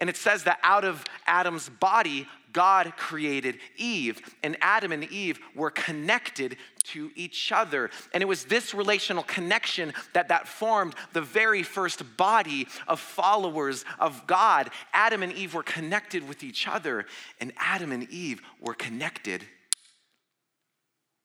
And 0.00 0.08
it 0.08 0.16
says 0.16 0.44
that 0.44 0.58
out 0.62 0.84
of 0.84 1.04
Adam's 1.26 1.68
body, 1.68 2.26
God 2.52 2.96
created 2.96 3.58
Eve, 3.76 4.20
and 4.42 4.56
Adam 4.60 4.92
and 4.92 5.04
Eve 5.04 5.38
were 5.54 5.70
connected 5.70 6.56
to 6.84 7.10
each 7.14 7.52
other. 7.52 7.90
And 8.12 8.22
it 8.22 8.26
was 8.26 8.44
this 8.44 8.74
relational 8.74 9.22
connection 9.22 9.92
that, 10.14 10.28
that 10.28 10.48
formed 10.48 10.94
the 11.12 11.20
very 11.20 11.62
first 11.62 12.16
body 12.16 12.66
of 12.88 12.98
followers 12.98 13.84
of 14.00 14.26
God. 14.26 14.70
Adam 14.92 15.22
and 15.22 15.32
Eve 15.32 15.54
were 15.54 15.62
connected 15.62 16.26
with 16.26 16.42
each 16.42 16.66
other, 16.66 17.06
and 17.40 17.52
Adam 17.56 17.92
and 17.92 18.10
Eve 18.10 18.40
were 18.60 18.74
connected 18.74 19.44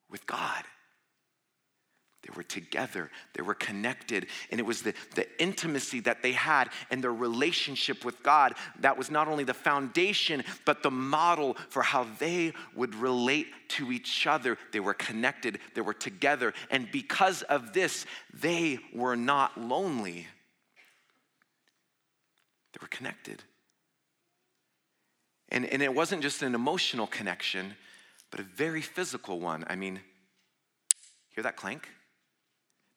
with 0.09 0.27
God. 0.27 0.63
They 2.25 2.35
were 2.35 2.43
together, 2.43 3.11
they 3.33 3.43
were 3.43 3.53
connected, 3.53 4.25
and 4.49 4.59
it 4.59 4.65
was 4.65 4.81
the, 4.81 4.95
the 5.13 5.27
intimacy 5.39 5.99
that 6.01 6.23
they 6.23 6.31
had 6.31 6.69
and 6.89 7.03
their 7.03 7.13
relationship 7.13 8.03
with 8.03 8.23
God 8.23 8.55
that 8.79 8.97
was 8.97 9.11
not 9.11 9.27
only 9.27 9.43
the 9.43 9.53
foundation, 9.53 10.43
but 10.65 10.81
the 10.81 10.89
model 10.89 11.55
for 11.69 11.83
how 11.83 12.07
they 12.17 12.53
would 12.73 12.95
relate 12.95 13.47
to 13.67 13.91
each 13.91 14.25
other. 14.25 14.57
They 14.71 14.79
were 14.79 14.95
connected, 14.95 15.59
they 15.75 15.81
were 15.81 15.93
together, 15.93 16.55
and 16.71 16.91
because 16.91 17.43
of 17.43 17.73
this, 17.73 18.07
they 18.33 18.79
were 18.91 19.15
not 19.15 19.59
lonely. 19.61 20.25
They 22.73 22.79
were 22.81 22.87
connected. 22.87 23.43
And, 25.49 25.67
and 25.67 25.83
it 25.83 25.93
wasn't 25.93 26.23
just 26.23 26.41
an 26.41 26.55
emotional 26.55 27.05
connection, 27.05 27.75
but 28.31 28.39
a 28.39 28.43
very 28.43 28.81
physical 28.81 29.39
one. 29.39 29.63
I 29.67 29.75
mean, 29.75 29.99
hear 31.29 31.43
that 31.43 31.55
clank? 31.55 31.87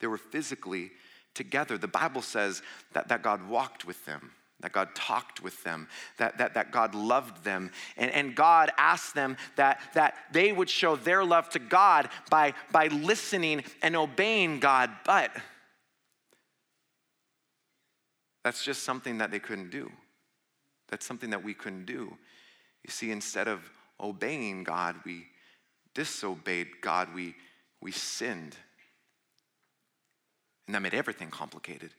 They 0.00 0.06
were 0.06 0.18
physically 0.18 0.90
together. 1.34 1.78
The 1.78 1.88
Bible 1.88 2.22
says 2.22 2.62
that, 2.92 3.08
that 3.08 3.22
God 3.22 3.48
walked 3.48 3.84
with 3.84 4.04
them, 4.04 4.32
that 4.60 4.72
God 4.72 4.94
talked 4.94 5.42
with 5.42 5.62
them, 5.64 5.88
that, 6.18 6.38
that, 6.38 6.54
that 6.54 6.72
God 6.72 6.94
loved 6.94 7.44
them. 7.44 7.70
And, 7.96 8.10
and 8.10 8.34
God 8.34 8.70
asked 8.76 9.14
them 9.14 9.36
that, 9.56 9.80
that 9.94 10.14
they 10.32 10.52
would 10.52 10.70
show 10.70 10.96
their 10.96 11.24
love 11.24 11.48
to 11.50 11.58
God 11.58 12.08
by, 12.30 12.54
by 12.72 12.88
listening 12.88 13.64
and 13.82 13.96
obeying 13.96 14.60
God. 14.60 14.90
But 15.04 15.30
that's 18.44 18.64
just 18.64 18.82
something 18.82 19.18
that 19.18 19.30
they 19.30 19.40
couldn't 19.40 19.70
do. 19.70 19.90
That's 20.88 21.04
something 21.04 21.30
that 21.30 21.44
we 21.44 21.54
couldn't 21.54 21.84
do. 21.84 22.16
You 22.84 22.90
see, 22.90 23.10
instead 23.10 23.48
of 23.48 23.60
obeying 24.00 24.64
God, 24.64 24.96
we 25.04 25.26
disobeyed 25.94 26.68
God, 26.80 27.14
we, 27.14 27.34
we 27.80 27.92
sinned. 27.92 28.56
And 30.68 30.74
that 30.74 30.82
made 30.82 30.92
everything 30.92 31.30
complicated. 31.30 31.94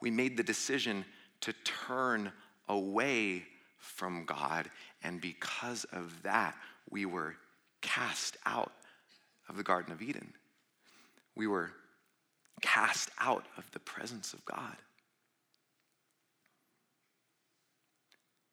We 0.00 0.10
made 0.10 0.36
the 0.36 0.42
decision 0.42 1.04
to 1.42 1.52
turn 1.64 2.32
away 2.68 3.44
from 3.78 4.24
God, 4.24 4.68
and 5.04 5.20
because 5.20 5.84
of 5.92 6.22
that, 6.24 6.56
we 6.90 7.06
were 7.06 7.36
cast 7.80 8.36
out 8.44 8.72
of 9.48 9.56
the 9.56 9.62
Garden 9.62 9.92
of 9.92 10.02
Eden. 10.02 10.34
We 11.36 11.46
were 11.46 11.70
cast 12.60 13.10
out 13.20 13.46
of 13.56 13.70
the 13.70 13.78
presence 13.78 14.34
of 14.34 14.44
God. 14.44 14.76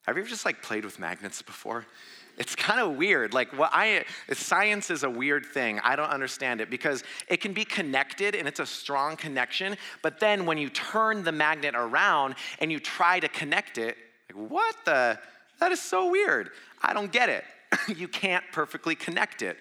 Have 0.08 0.16
you 0.16 0.22
ever 0.22 0.30
just 0.30 0.46
like 0.46 0.62
played 0.62 0.86
with 0.86 0.98
magnets 0.98 1.42
before? 1.42 1.84
It's 2.38 2.54
kind 2.56 2.80
of 2.80 2.96
weird. 2.96 3.34
Like 3.34 3.52
what 3.52 3.68
I 3.74 4.06
science 4.32 4.88
is 4.88 5.02
a 5.02 5.10
weird 5.10 5.44
thing. 5.44 5.80
I 5.80 5.96
don't 5.96 6.08
understand 6.08 6.62
it 6.62 6.70
because 6.70 7.04
it 7.28 7.42
can 7.42 7.52
be 7.52 7.66
connected 7.66 8.34
and 8.34 8.48
it's 8.48 8.58
a 8.58 8.64
strong 8.64 9.16
connection, 9.16 9.76
but 10.00 10.18
then 10.18 10.46
when 10.46 10.56
you 10.56 10.70
turn 10.70 11.24
the 11.24 11.32
magnet 11.32 11.74
around 11.76 12.36
and 12.58 12.72
you 12.72 12.80
try 12.80 13.20
to 13.20 13.28
connect 13.28 13.76
it, 13.76 13.98
like 14.32 14.50
what 14.50 14.76
the 14.86 15.18
that 15.60 15.72
is 15.72 15.80
so 15.82 16.10
weird. 16.10 16.52
I 16.82 16.94
don't 16.94 17.12
get 17.12 17.28
it. 17.28 17.44
you 17.94 18.08
can't 18.08 18.44
perfectly 18.50 18.94
connect 18.94 19.42
it. 19.42 19.58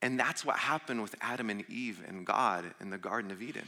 And 0.00 0.18
that's 0.18 0.46
what 0.46 0.56
happened 0.56 1.02
with 1.02 1.14
Adam 1.20 1.50
and 1.50 1.62
Eve 1.68 2.02
and 2.08 2.24
God 2.24 2.64
in 2.80 2.88
the 2.88 2.96
Garden 2.96 3.30
of 3.30 3.42
Eden. 3.42 3.66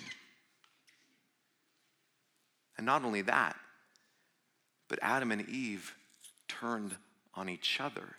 And 2.78 2.86
not 2.86 3.04
only 3.04 3.20
that, 3.22 3.54
but 4.90 4.98
Adam 5.00 5.30
and 5.30 5.48
Eve 5.48 5.94
turned 6.48 6.94
on 7.34 7.48
each 7.48 7.80
other. 7.80 8.16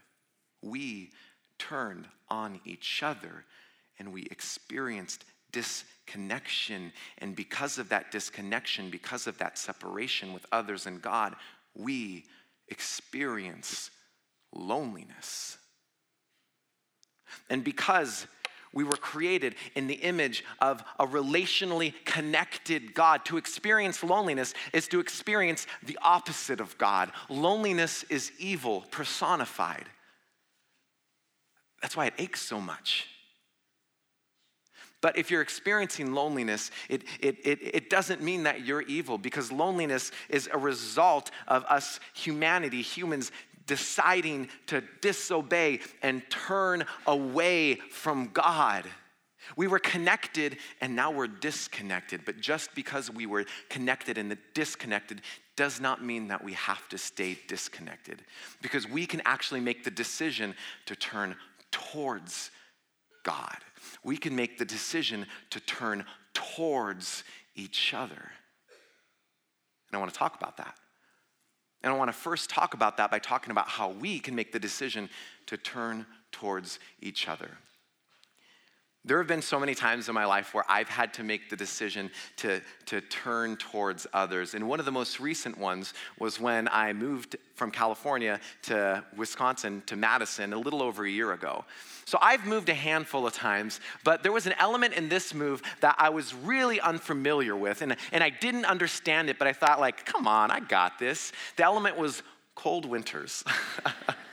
We 0.64 1.12
turned 1.60 2.08
on 2.30 2.62
each 2.66 3.04
other 3.04 3.46
and 4.00 4.12
we 4.12 4.24
experienced 4.32 5.26
disconnection. 5.52 6.94
And 7.18 7.36
because 7.36 7.78
of 7.78 7.90
that 7.90 8.10
disconnection, 8.10 8.90
because 8.90 9.28
of 9.28 9.38
that 9.40 9.58
separation 9.58 10.34
with 10.34 10.46
others 10.52 10.88
and 10.88 11.02
God, 11.02 11.36
we 11.76 12.26
experience 12.70 13.92
loneliness. 14.54 15.58
And 17.50 17.66
because 17.66 18.28
we 18.74 18.84
were 18.84 18.98
created 18.98 19.56
in 19.76 19.88
the 19.88 19.96
image 19.96 20.46
of 20.60 20.84
a 21.00 21.06
relationally 21.06 21.94
connected 22.06 22.94
God. 22.94 23.26
To 23.26 23.38
experience 23.38 24.04
loneliness 24.04 24.54
is 24.74 24.88
to 24.90 25.00
experience 25.00 25.68
the 25.84 25.98
opposite 26.02 26.62
of 26.62 26.78
God. 26.78 27.12
Loneliness 27.30 28.04
is 28.04 28.32
evil 28.40 28.86
personified. 28.92 29.86
That's 31.82 31.98
why 31.98 32.06
it 32.06 32.14
aches 32.18 32.42
so 32.42 32.62
much. 32.62 33.08
But 35.02 35.18
if 35.18 35.32
you're 35.32 35.42
experiencing 35.42 36.14
loneliness, 36.14 36.70
it, 36.88 37.04
it, 37.20 37.38
it, 37.44 37.60
it, 37.62 37.90
doesn't 37.90 38.22
mean 38.22 38.44
that 38.44 38.64
you're 38.64 38.84
evil 38.84 39.18
because 39.18 39.52
loneliness 39.52 40.12
is 40.30 40.48
a 40.54 40.60
result 40.60 41.32
of 41.48 41.66
us, 41.66 42.00
humanity, 42.14 42.84
humans, 42.84 43.32
deciding 43.72 44.50
to 44.68 44.84
disobey 45.00 45.80
and 46.02 46.22
turn 46.30 46.84
away 47.08 47.76
from 47.76 48.30
God. 48.34 48.84
We 49.56 49.68
were 49.68 49.80
connected 49.80 50.58
and 50.82 50.94
now 50.94 51.10
we're 51.10 51.28
disconnected. 51.28 52.26
But 52.26 52.42
just 52.42 52.76
because 52.76 53.10
we 53.10 53.26
were 53.26 53.46
connected 53.70 54.18
and 54.18 54.38
disconnected 54.54 55.22
does 55.56 55.80
not 55.80 56.04
mean 56.04 56.28
that 56.28 56.44
we 56.44 56.52
have 56.52 56.86
to 56.90 56.98
stay 56.98 57.40
disconnected 57.48 58.22
because 58.62 58.90
we 58.90 59.06
can 59.06 59.22
actually 59.24 59.62
make 59.62 59.86
the 59.86 59.92
decision 59.92 60.54
to 60.88 60.94
turn 60.98 61.38
towards 61.72 62.52
God. 63.24 63.56
We 64.04 64.18
can 64.18 64.36
make 64.36 64.58
the 64.58 64.66
decision 64.66 65.28
to 65.52 65.62
turn 65.62 66.04
towards 66.34 67.24
each 67.56 67.94
other. 67.94 68.32
And 69.88 69.94
I 69.94 69.98
want 69.98 70.12
to 70.12 70.20
talk 70.20 70.36
about 70.36 70.58
that. 70.58 70.76
And 71.84 71.94
I 71.94 71.98
want 71.98 72.10
to 72.10 72.14
first 72.14 72.50
talk 72.50 72.74
about 72.74 72.98
that 72.98 73.10
by 73.10 73.20
talking 73.20 73.52
about 73.52 73.68
how 73.68 73.90
we 73.90 74.20
can 74.20 74.36
make 74.36 74.52
the 74.52 74.60
decision 74.60 75.10
to 75.48 75.58
turn 75.58 76.06
towards 76.32 76.80
each 77.02 77.28
other. 77.28 77.50
There 79.04 79.18
have 79.18 79.28
been 79.28 79.42
so 79.42 79.60
many 79.60 79.74
times 79.74 80.10
in 80.10 80.14
my 80.14 80.26
life 80.26 80.54
where 80.54 80.64
I've 80.70 80.88
had 80.88 81.12
to 81.16 81.24
make 81.24 81.50
the 81.50 81.56
decision 81.56 82.12
to, 82.38 82.62
to 82.86 83.02
turn 83.02 83.58
towards 83.58 84.06
others. 84.14 84.54
And 84.54 84.68
one 84.68 84.80
of 84.80 84.86
the 84.86 84.92
most 84.92 85.20
recent 85.20 85.58
ones 85.58 85.96
was 86.20 86.40
when 86.40 86.68
I 86.68 86.94
moved 86.94 87.36
from 87.56 87.72
California 87.72 88.40
to 88.64 89.04
Wisconsin 89.18 89.82
to 89.88 89.96
Madison 89.96 90.54
a 90.54 90.58
little 90.58 90.84
over 90.84 91.04
a 91.04 91.10
year 91.10 91.34
ago. 91.34 91.66
So 92.06 92.20
I've 92.22 92.46
moved 92.46 92.70
a 92.70 92.76
handful 92.76 93.26
of 93.26 93.34
times, 93.34 93.80
but 94.04 94.22
there 94.22 94.32
was 94.32 94.46
an 94.46 94.54
element 94.60 94.94
in 94.94 95.10
this 95.10 95.34
move 95.34 95.64
that 95.80 95.96
I 95.98 96.10
was 96.10 96.36
really 96.36 96.80
unfamiliar 96.80 97.56
with. 97.56 97.82
And, 97.82 97.96
and 98.12 98.24
I 98.24 98.30
didn't 98.30 98.66
understand 98.66 99.32
it, 99.32 99.40
but 99.40 99.48
I 99.48 99.54
thought, 99.54 99.80
like, 99.80 100.06
come 100.06 100.28
on, 100.28 100.52
I 100.52 100.60
got 100.60 101.00
this. 101.00 101.32
The 101.56 101.64
element 101.64 101.98
was 101.98 102.22
cold 102.54 102.86
winters. 102.86 103.44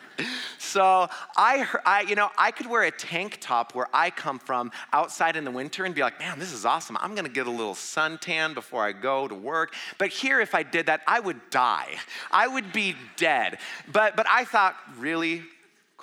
so 0.58 1.08
I, 1.36 1.66
I, 1.84 2.02
you 2.02 2.14
know, 2.14 2.30
I 2.36 2.50
could 2.50 2.66
wear 2.66 2.82
a 2.82 2.90
tank 2.90 3.38
top 3.40 3.74
where 3.74 3.88
I 3.92 4.10
come 4.10 4.38
from 4.38 4.70
outside 4.92 5.36
in 5.36 5.44
the 5.44 5.50
winter 5.50 5.84
and 5.84 5.94
be 5.94 6.02
like, 6.02 6.18
man, 6.18 6.38
this 6.38 6.52
is 6.52 6.64
awesome. 6.64 6.96
I'm 7.00 7.14
gonna 7.14 7.28
get 7.28 7.46
a 7.46 7.50
little 7.50 7.74
suntan 7.74 8.54
before 8.54 8.82
I 8.82 8.92
go 8.92 9.28
to 9.28 9.34
work. 9.34 9.74
But 9.98 10.10
here, 10.10 10.40
if 10.40 10.54
I 10.54 10.62
did 10.62 10.86
that, 10.86 11.02
I 11.06 11.20
would 11.20 11.50
die. 11.50 11.94
I 12.30 12.48
would 12.48 12.72
be 12.72 12.94
dead. 13.16 13.58
But, 13.92 14.16
but 14.16 14.26
I 14.28 14.44
thought, 14.44 14.76
really, 14.98 15.42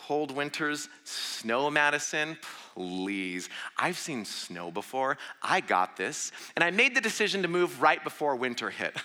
cold 0.08 0.32
winters, 0.32 0.88
snow 1.04 1.72
Madison, 1.72 2.38
please. 2.76 3.50
I've 3.78 3.98
seen 3.98 4.24
snow 4.24 4.70
before. 4.70 5.18
I 5.42 5.62
got 5.62 5.98
this. 5.98 6.32
And 6.56 6.64
I 6.64 6.70
made 6.70 6.96
the 6.96 7.02
decision 7.02 7.42
to 7.42 7.48
move 7.48 7.82
right 7.82 8.04
before 8.04 8.36
winter 8.36 8.70
hit. 8.70 8.96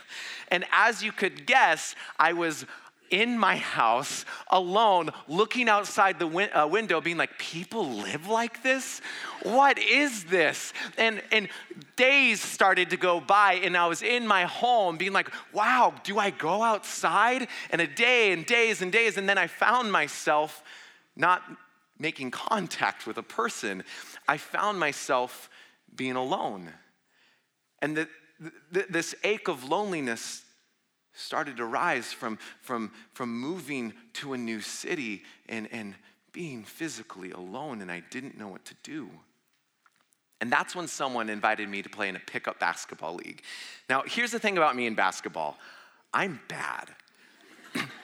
And 0.48 0.64
as 0.72 1.02
you 1.02 1.12
could 1.12 1.46
guess, 1.46 1.94
I 2.18 2.32
was 2.34 2.66
in 3.10 3.38
my 3.38 3.56
house 3.56 4.24
alone 4.48 5.10
looking 5.28 5.68
outside 5.68 6.18
the 6.18 6.26
win- 6.26 6.50
uh, 6.52 6.66
window 6.66 7.00
being 7.00 7.16
like 7.16 7.38
people 7.38 7.88
live 7.88 8.28
like 8.28 8.62
this? 8.62 9.00
What 9.42 9.78
is 9.78 10.24
this? 10.24 10.72
And 10.96 11.22
and 11.32 11.48
days 11.96 12.40
started 12.40 12.90
to 12.90 12.96
go 12.96 13.20
by 13.20 13.54
and 13.54 13.76
i 13.76 13.86
was 13.86 14.02
in 14.02 14.26
my 14.26 14.44
home 14.44 14.96
being 14.96 15.12
like 15.12 15.30
wow 15.52 15.92
do 16.04 16.18
i 16.18 16.30
go 16.30 16.62
outside? 16.62 17.48
And 17.70 17.80
a 17.80 17.86
day 17.86 18.32
and 18.32 18.46
days 18.46 18.82
and 18.82 18.90
days 18.90 19.16
and 19.16 19.28
then 19.28 19.38
i 19.38 19.46
found 19.46 19.92
myself 19.92 20.62
not 21.16 21.42
making 22.00 22.30
contact 22.30 23.06
with 23.06 23.18
a 23.18 23.22
person. 23.22 23.84
I 24.26 24.38
found 24.38 24.80
myself 24.80 25.50
being 25.94 26.16
alone. 26.16 26.72
And 27.82 27.96
the, 27.96 28.08
the, 28.72 28.86
this 28.88 29.14
ache 29.22 29.48
of 29.48 29.64
loneliness 29.64 30.42
started 31.20 31.56
to 31.58 31.64
rise 31.64 32.12
from, 32.12 32.38
from, 32.62 32.90
from 33.12 33.38
moving 33.38 33.92
to 34.14 34.32
a 34.32 34.38
new 34.38 34.60
city 34.60 35.22
and, 35.48 35.68
and 35.72 35.94
being 36.32 36.64
physically 36.64 37.30
alone, 37.32 37.82
and 37.82 37.90
I 37.90 38.02
didn't 38.10 38.38
know 38.38 38.48
what 38.48 38.64
to 38.66 38.74
do. 38.82 39.10
And 40.40 40.50
that's 40.50 40.74
when 40.74 40.88
someone 40.88 41.28
invited 41.28 41.68
me 41.68 41.82
to 41.82 41.88
play 41.88 42.08
in 42.08 42.16
a 42.16 42.20
pickup 42.20 42.58
basketball 42.58 43.14
league. 43.14 43.42
Now, 43.88 44.02
here's 44.06 44.30
the 44.30 44.38
thing 44.38 44.56
about 44.56 44.74
me 44.74 44.86
in 44.86 44.94
basketball 44.94 45.58
I'm 46.12 46.40
bad 46.48 46.88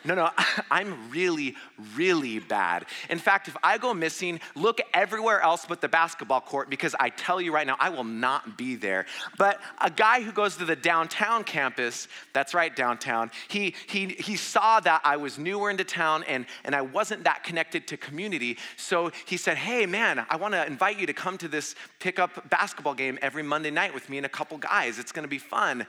no, 0.07 0.15
no, 0.15 0.31
I'm 0.71 1.11
really, 1.11 1.57
really 1.95 2.39
bad. 2.39 2.87
In 3.11 3.19
fact, 3.19 3.49
if 3.49 3.57
I 3.63 3.79
go 3.79 3.93
missing, 3.93 4.41
look 4.55 4.81
everywhere 4.95 5.41
else 5.41 5.67
but 5.69 5.81
the 5.81 5.89
basketball 5.89 6.41
court 6.41 6.71
because 6.71 6.95
I 6.99 7.11
tell 7.11 7.41
you 7.41 7.53
right 7.53 7.67
now, 7.67 7.77
I 7.79 7.91
will 7.91 8.05
not 8.05 8.57
be 8.57 8.77
there. 8.77 9.07
But 9.37 9.61
a 9.81 9.91
guy 9.91 10.23
who 10.23 10.33
goes 10.33 10.57
to 10.57 10.65
the 10.65 10.77
downtown 10.77 11.45
campus, 11.45 12.09
that's 12.33 12.55
right, 12.55 12.75
downtown, 12.75 13.31
he, 13.49 13.75
he, 13.89 14.07
he 14.07 14.37
saw 14.37 14.81
that 14.81 15.01
I 15.05 15.17
was 15.17 15.39
newer 15.39 15.71
into 15.71 15.85
town 15.85 16.25
and, 16.25 16.47
and 16.65 16.75
I 16.75 16.83
wasn't 16.83 17.25
that 17.25 17.45
connected 17.45 17.87
to 17.89 17.97
community. 17.97 18.59
So 18.77 19.11
he 19.27 19.37
said, 19.37 19.57
Hey, 19.57 19.87
man, 19.87 20.25
I 20.31 20.37
want 20.37 20.55
to 20.55 20.67
invite 20.67 20.99
you 20.99 21.07
to 21.07 21.13
come 21.13 21.39
to 21.39 21.49
this 21.49 21.75
pickup 21.99 22.49
basketball 22.51 22.95
game 22.95 23.19
every 23.23 23.43
Monday 23.43 23.71
night 23.71 23.93
with 23.93 24.09
me 24.09 24.19
and 24.19 24.27
a 24.27 24.31
couple 24.31 24.59
guys. 24.59 24.99
It's 24.99 25.13
going 25.13 25.25
to 25.25 25.29
be 25.29 25.39
fun. 25.39 25.87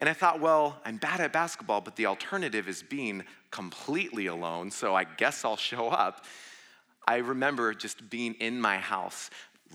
And 0.00 0.08
I 0.08 0.14
thought, 0.14 0.40
well, 0.40 0.80
I'm 0.84 0.96
bad 0.96 1.20
at 1.20 1.32
basketball, 1.32 1.82
but 1.82 1.96
the 1.96 2.06
alternative 2.06 2.68
is 2.68 2.82
being 2.82 3.22
completely 3.50 4.26
alone, 4.26 4.70
so 4.70 4.94
I 4.94 5.04
guess 5.04 5.44
I'll 5.44 5.56
show 5.58 5.88
up. 5.88 6.24
I 7.06 7.16
remember 7.16 7.74
just 7.74 8.08
being 8.08 8.34
in 8.34 8.60
my 8.60 8.78
house, 8.78 9.30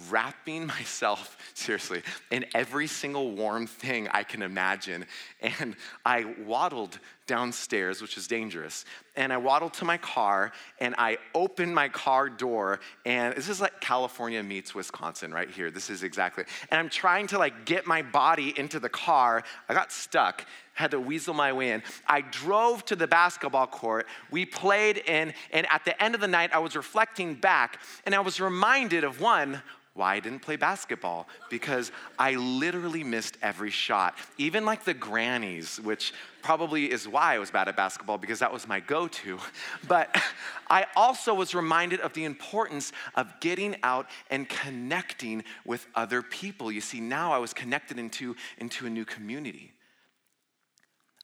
wrapping 0.09 0.67
myself, 0.67 1.37
seriously, 1.53 2.01
in 2.31 2.45
every 2.53 2.87
single 2.87 3.31
warm 3.31 3.67
thing 3.67 4.07
I 4.09 4.23
can 4.23 4.41
imagine. 4.41 5.05
And 5.41 5.75
I 6.05 6.25
waddled 6.45 6.99
downstairs, 7.27 8.01
which 8.01 8.17
is 8.17 8.27
dangerous. 8.27 8.85
And 9.15 9.33
I 9.33 9.37
waddled 9.37 9.73
to 9.75 9.85
my 9.85 9.97
car 9.97 10.51
and 10.79 10.93
I 10.97 11.17
opened 11.33 11.73
my 11.73 11.89
car 11.89 12.29
door. 12.29 12.79
And 13.05 13.35
this 13.35 13.49
is 13.49 13.59
like 13.59 13.81
California 13.81 14.43
meets 14.43 14.75
Wisconsin 14.75 15.33
right 15.33 15.49
here. 15.49 15.71
This 15.71 15.89
is 15.89 16.03
exactly. 16.03 16.43
And 16.69 16.79
I'm 16.79 16.89
trying 16.89 17.27
to 17.27 17.39
like 17.39 17.65
get 17.65 17.87
my 17.87 18.01
body 18.01 18.53
into 18.57 18.79
the 18.79 18.89
car. 18.89 19.43
I 19.67 19.73
got 19.73 19.91
stuck, 19.91 20.45
had 20.73 20.91
to 20.91 20.99
weasel 20.99 21.33
my 21.33 21.51
way 21.51 21.71
in. 21.71 21.81
I 22.05 22.21
drove 22.21 22.85
to 22.85 22.95
the 22.95 23.07
basketball 23.07 23.67
court. 23.67 24.05
We 24.29 24.45
played 24.45 24.97
in, 24.97 25.33
and 25.51 25.65
at 25.71 25.83
the 25.85 26.01
end 26.01 26.13
of 26.13 26.21
the 26.21 26.27
night, 26.27 26.51
I 26.53 26.59
was 26.59 26.75
reflecting 26.75 27.33
back 27.33 27.81
and 28.05 28.13
I 28.13 28.19
was 28.19 28.39
reminded 28.39 29.03
of 29.03 29.19
one, 29.19 29.61
why 29.95 30.15
I 30.15 30.19
didn't 30.19 30.39
play 30.39 30.57
basketball 30.57 31.27
because 31.49 31.91
I 32.19 32.35
literally 32.35 33.03
missed 33.03 33.37
every 33.41 33.71
shot, 33.71 34.15
even 34.37 34.65
like 34.65 34.83
the 34.83 34.93
grannies, 34.93 35.79
which 35.79 36.13
probably 36.43 36.91
is 36.91 37.07
why 37.07 37.35
I 37.35 37.39
was 37.39 37.49
bad 37.49 37.69
at 37.69 37.77
basketball 37.77 38.17
because 38.17 38.39
that 38.39 38.51
was 38.51 38.67
my 38.67 38.81
go 38.81 39.07
to. 39.07 39.39
But 39.87 40.21
I 40.69 40.85
also 40.95 41.33
was 41.33 41.55
reminded 41.55 42.01
of 42.01 42.11
the 42.13 42.25
importance 42.25 42.91
of 43.15 43.39
getting 43.39 43.77
out 43.83 44.07
and 44.29 44.49
connecting 44.49 45.43
with 45.63 45.87
other 45.95 46.21
people. 46.21 46.71
You 46.71 46.81
see, 46.81 46.99
now 46.99 47.31
I 47.31 47.37
was 47.37 47.53
connected 47.53 47.97
into, 47.97 48.35
into 48.57 48.85
a 48.85 48.89
new 48.89 49.05
community. 49.05 49.71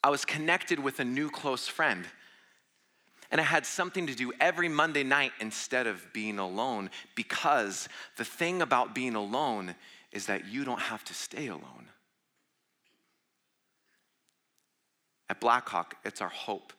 I 0.04 0.10
was 0.10 0.24
connected 0.24 0.80
with 0.80 1.00
a 1.00 1.06
new 1.06 1.30
close 1.30 1.68
friend 1.68 2.06
and 3.32 3.40
I 3.40 3.46
had 3.46 3.66
something 3.66 4.08
to 4.08 4.16
do 4.16 4.34
every 4.40 4.68
Monday 4.68 5.04
night 5.04 5.32
instead 5.40 5.88
of 5.88 6.12
being 6.14 6.38
alone 6.38 6.90
because 7.16 7.88
the 8.18 8.26
thing 8.26 8.62
about 8.62 8.94
being 8.94 9.16
alone 9.16 9.74
is 10.12 10.26
that 10.26 10.46
you 10.46 10.66
don't 10.66 10.82
have 10.82 11.04
to 11.06 11.14
stay 11.14 11.48
alone. 11.48 11.88
At 15.30 15.40
Blackhawk, 15.40 15.96
it's 16.04 16.20
our 16.20 16.30
hope 16.30 16.74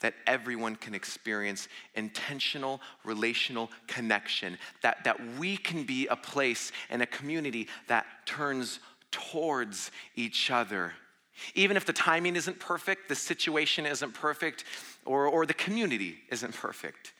that 0.00 0.14
everyone 0.26 0.74
can 0.74 0.94
experience 0.94 1.68
intentional 1.94 2.80
relational 3.04 3.70
connection, 3.86 4.58
that, 4.82 5.04
that 5.04 5.18
we 5.38 5.56
can 5.56 5.84
be 5.84 6.08
a 6.08 6.16
place 6.16 6.72
and 6.90 7.00
a 7.00 7.06
community 7.06 7.68
that 7.86 8.04
turns 8.26 8.80
towards 9.12 9.92
each 10.16 10.50
other. 10.50 10.92
Even 11.54 11.76
if 11.76 11.86
the 11.86 11.92
timing 11.92 12.36
isn't 12.36 12.58
perfect, 12.58 13.08
the 13.08 13.14
situation 13.14 13.86
isn't 13.86 14.12
perfect, 14.12 14.64
or, 15.06 15.26
or 15.26 15.46
the 15.46 15.54
community 15.54 16.18
isn't 16.30 16.54
perfect. 16.54 17.12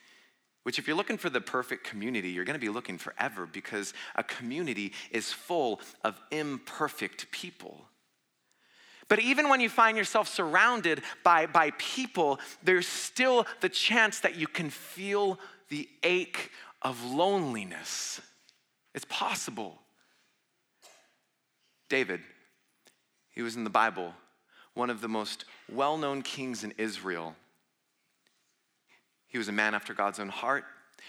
Which, 0.65 0.79
if 0.79 0.87
you're 0.87 0.97
looking 0.97 1.19
for 1.19 1.29
the 1.29 1.43
perfect 1.43 1.85
community, 1.85 2.31
you're 2.31 2.47
to 2.47 2.59
be 2.59 2.71
looking 2.71 2.97
forever 2.97 3.47
because 3.47 3.93
a 4.17 4.25
community 4.25 4.93
is 5.11 5.31
full 5.31 5.81
of 6.03 6.19
imperfect 6.31 7.31
people. 7.31 7.87
But 9.09 9.21
even 9.21 9.51
when 9.51 9.61
you 9.61 9.69
find 9.69 9.97
yourself 9.97 10.29
surrounded 10.29 11.03
by, 11.23 11.45
by 11.47 11.73
people, 11.73 12.41
there's 12.63 12.87
still 12.87 13.47
the 13.61 13.69
chance 13.69 14.21
that 14.21 14.37
you 14.37 14.47
can 14.47 14.71
feel 14.71 15.39
the 15.69 15.89
ache 16.03 16.51
of 16.81 17.05
loneliness. 17.05 18.21
It's 18.95 19.07
possible. 19.07 19.79
David, 21.91 22.21
he 23.31 23.43
was 23.43 23.57
in 23.57 23.65
the 23.65 23.71
Bible, 23.71 24.15
one 24.73 24.91
of 24.91 25.01
the 25.01 25.09
most 25.09 25.45
well 25.71 25.99
known 25.99 26.23
kings 26.23 26.65
in 26.65 26.73
Israel. 26.79 27.37
He 29.35 29.39
was 29.39 29.49
a 29.49 29.53
man 29.53 29.75
after 29.75 29.95
God's 29.95 30.21
own 30.21 30.29
heart. 30.29 30.65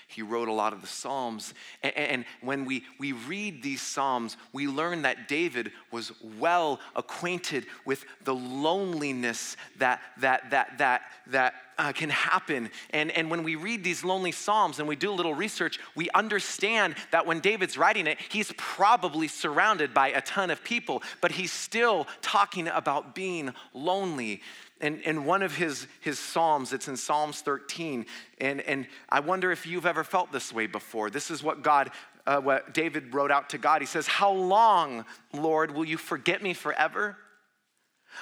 He 0.08 0.24
wrote 0.24 0.48
a 0.48 0.52
lot 0.52 0.74
of 0.74 0.82
the 0.82 0.88
Psalms. 0.88 1.54
And, 1.84 2.26
when 2.42 2.66
we, 2.66 2.84
we 3.00 3.12
read 3.12 3.62
these 3.62 3.84
Psalms, 3.84 4.36
we 4.52 4.68
learn 4.68 5.04
that 5.04 5.28
David 5.28 5.72
was 5.92 6.12
well 6.40 6.80
acquainted 6.96 7.68
with 7.86 8.04
the 8.24 8.34
loneliness 8.34 9.58
that, 9.78 10.02
that, 10.22 10.50
that, 10.50 10.80
that, 10.80 11.04
that 11.28 11.54
uh, 11.78 11.92
can 11.92 12.10
happen. 12.10 12.72
And, 12.92 13.12
and 13.12 13.30
when 13.30 13.44
we 13.44 13.56
read 13.56 13.84
these 13.84 14.04
lonely 14.04 14.32
Psalms 14.32 14.80
and 14.80 14.88
we 14.88 14.96
do 14.96 15.12
a 15.12 15.14
little 15.14 15.36
research, 15.36 15.80
we 15.96 16.10
understand 16.16 16.96
that 17.12 17.28
when 17.28 17.42
David's 17.42 17.78
writing 17.78 18.08
it, 18.08 18.18
he's 18.30 18.52
probably 18.58 19.28
surrounded 19.28 19.94
by 19.94 20.10
a 20.10 20.22
ton 20.22 20.50
of 20.50 20.64
people, 20.64 21.04
but 21.22 21.32
he's 21.32 21.52
still 21.52 22.08
talking 22.22 22.68
about 22.70 23.14
being 23.14 23.54
lonely. 23.74 24.42
And, 24.82 25.02
and 25.06 25.26
one 25.26 25.42
of 25.42 25.56
his, 25.56 25.88
his 26.02 26.20
Psalms, 26.20 26.74
it's 26.74 26.88
in 26.88 26.98
Psalms 26.98 27.42
13. 27.42 28.06
And, 28.40 28.62
and 28.62 28.88
I 29.10 29.22
wonder 29.22 29.52
if 29.52 29.66
you've 29.66 29.86
ever 29.86 30.04
felt 30.04 30.32
this 30.32 30.52
way 30.52 30.68
before. 30.68 31.10
This 31.10 31.32
is 31.32 31.42
what 31.42 31.64
God, 31.64 31.92
uh, 32.28 32.42
what 32.42 32.74
David 32.74 33.14
wrote 33.14 33.32
out 33.32 33.50
to 33.52 33.58
God. 33.58 33.82
He 33.82 33.88
says, 33.88 34.06
How 34.06 34.32
long, 34.32 35.06
Lord, 35.34 35.72
will 35.72 35.86
you 35.86 35.98
forget 35.98 36.44
me 36.44 36.54
forever? 36.54 37.18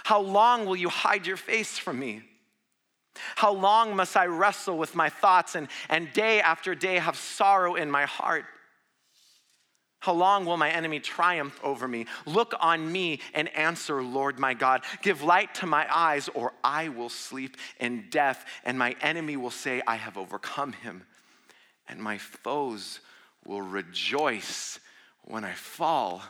How 0.04 0.22
long 0.22 0.66
will 0.66 0.76
you 0.76 0.90
hide 0.90 1.26
your 1.26 1.38
face 1.38 1.78
from 1.78 2.00
me? 2.00 2.22
How 3.36 3.54
long 3.54 3.96
must 3.96 4.18
I 4.18 4.26
wrestle 4.26 4.78
with 4.78 4.96
my 4.96 5.10
thoughts 5.10 5.56
and, 5.56 5.68
and 5.90 6.12
day 6.14 6.42
after 6.42 6.74
day 6.74 6.96
have 6.96 7.16
sorrow 7.16 7.76
in 7.76 7.90
my 7.90 8.06
heart? 8.06 8.46
How 10.04 10.12
long 10.12 10.44
will 10.44 10.58
my 10.58 10.70
enemy 10.70 11.00
triumph 11.00 11.58
over 11.64 11.88
me? 11.88 12.08
Look 12.26 12.54
on 12.60 12.92
me 12.92 13.22
and 13.34 13.48
answer, 13.56 14.04
Lord 14.04 14.38
my 14.38 14.54
God. 14.54 14.84
Give 15.02 15.24
light 15.24 15.56
to 15.56 15.66
my 15.66 15.88
eyes, 15.90 16.28
or 16.34 16.52
I 16.62 16.90
will 16.90 17.08
sleep 17.08 17.56
in 17.80 18.08
death, 18.10 18.46
and 18.66 18.78
my 18.78 18.98
enemy 19.00 19.38
will 19.38 19.50
say, 19.50 19.82
I 19.88 19.96
have 19.96 20.18
overcome 20.18 20.74
him, 20.74 21.04
and 21.88 22.02
my 22.02 22.18
foes 22.18 23.00
will 23.46 23.62
rejoice 23.62 24.78
when 25.22 25.46
I 25.46 25.54
fall. 25.54 26.22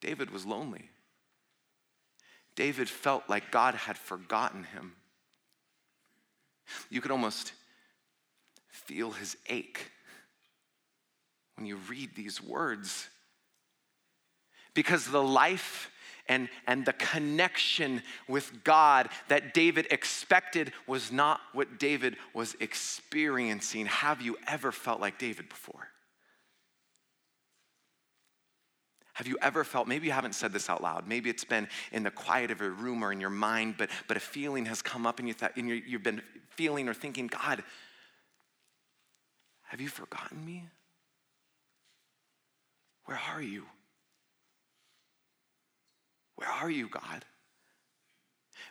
David 0.00 0.30
was 0.30 0.46
lonely. 0.46 0.88
David 2.54 2.88
felt 2.88 3.24
like 3.28 3.50
God 3.50 3.74
had 3.74 3.98
forgotten 3.98 4.64
him. 4.64 4.94
You 6.88 7.02
could 7.02 7.10
almost 7.10 7.52
feel 8.70 9.10
his 9.10 9.36
ache 9.50 9.90
when 11.56 11.66
you 11.66 11.76
read 11.88 12.10
these 12.14 12.42
words. 12.42 13.08
Because 14.74 15.06
the 15.06 15.22
life 15.22 15.90
and, 16.28 16.48
and 16.66 16.84
the 16.84 16.92
connection 16.92 18.02
with 18.28 18.64
God 18.64 19.08
that 19.28 19.54
David 19.54 19.86
expected 19.90 20.72
was 20.86 21.12
not 21.12 21.40
what 21.52 21.78
David 21.78 22.16
was 22.34 22.56
experiencing. 22.60 23.86
Have 23.86 24.20
you 24.20 24.36
ever 24.46 24.72
felt 24.72 25.00
like 25.00 25.18
David 25.18 25.48
before? 25.48 25.88
Have 29.14 29.26
you 29.26 29.38
ever 29.40 29.64
felt, 29.64 29.88
maybe 29.88 30.08
you 30.08 30.12
haven't 30.12 30.34
said 30.34 30.52
this 30.52 30.68
out 30.68 30.82
loud, 30.82 31.08
maybe 31.08 31.30
it's 31.30 31.44
been 31.44 31.68
in 31.90 32.02
the 32.02 32.10
quiet 32.10 32.50
of 32.50 32.60
a 32.60 32.68
room 32.68 33.02
or 33.02 33.12
in 33.12 33.20
your 33.20 33.30
mind, 33.30 33.76
but, 33.78 33.88
but 34.08 34.18
a 34.18 34.20
feeling 34.20 34.66
has 34.66 34.82
come 34.82 35.06
up 35.06 35.20
and, 35.20 35.26
you 35.26 35.32
thought, 35.32 35.56
and 35.56 35.70
you've 35.70 36.02
been 36.02 36.20
feeling 36.50 36.86
or 36.86 36.92
thinking, 36.92 37.26
God, 37.28 37.64
have 39.68 39.80
you 39.80 39.88
forgotten 39.88 40.44
me? 40.44 40.68
Where 43.06 43.20
are 43.32 43.42
you? 43.42 43.64
Where 46.36 46.48
are 46.48 46.70
you, 46.70 46.88
God? 46.88 47.24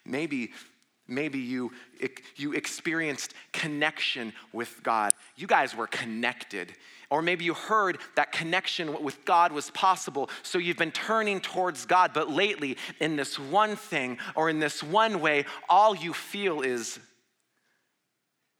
Maybe 0.05 0.51
maybe 1.07 1.39
you 1.39 1.71
you 2.35 2.53
experienced 2.53 3.33
connection 3.53 4.33
with 4.53 4.81
God. 4.83 5.13
You 5.35 5.47
guys 5.47 5.75
were 5.75 5.87
connected. 5.87 6.73
Or 7.11 7.21
maybe 7.21 7.45
you 7.45 7.53
heard 7.53 7.99
that 8.15 8.31
connection 8.31 9.03
with 9.03 9.23
God 9.25 9.51
was 9.51 9.69
possible, 9.69 10.29
so 10.41 10.57
you've 10.57 10.77
been 10.77 10.91
turning 10.91 11.39
towards 11.39 11.85
God, 11.85 12.11
but 12.15 12.31
lately 12.31 12.77
in 12.99 13.15
this 13.15 13.37
one 13.37 13.75
thing 13.75 14.17
or 14.33 14.49
in 14.49 14.59
this 14.59 14.81
one 14.81 15.21
way, 15.21 15.45
all 15.69 15.95
you 15.95 16.13
feel 16.13 16.61
is 16.61 16.99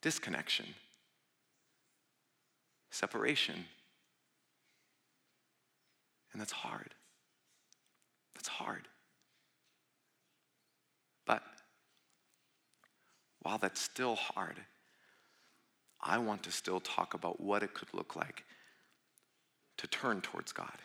disconnection. 0.01 0.67
Separation. 2.91 3.65
And 6.35 6.41
that's 6.41 6.51
hard. 6.51 6.93
That's 8.33 8.49
hard. 8.49 8.89
But 11.25 11.41
while 13.41 13.57
that's 13.57 13.79
still 13.79 14.15
hard, 14.15 14.57
I 16.01 16.17
want 16.17 16.43
to 16.43 16.51
still 16.51 16.81
talk 16.81 17.13
about 17.13 17.39
what 17.39 17.63
it 17.63 17.73
could 17.73 17.87
look 17.93 18.17
like 18.17 18.43
to 19.77 19.87
turn 19.87 20.19
towards 20.19 20.51
God. 20.51 20.77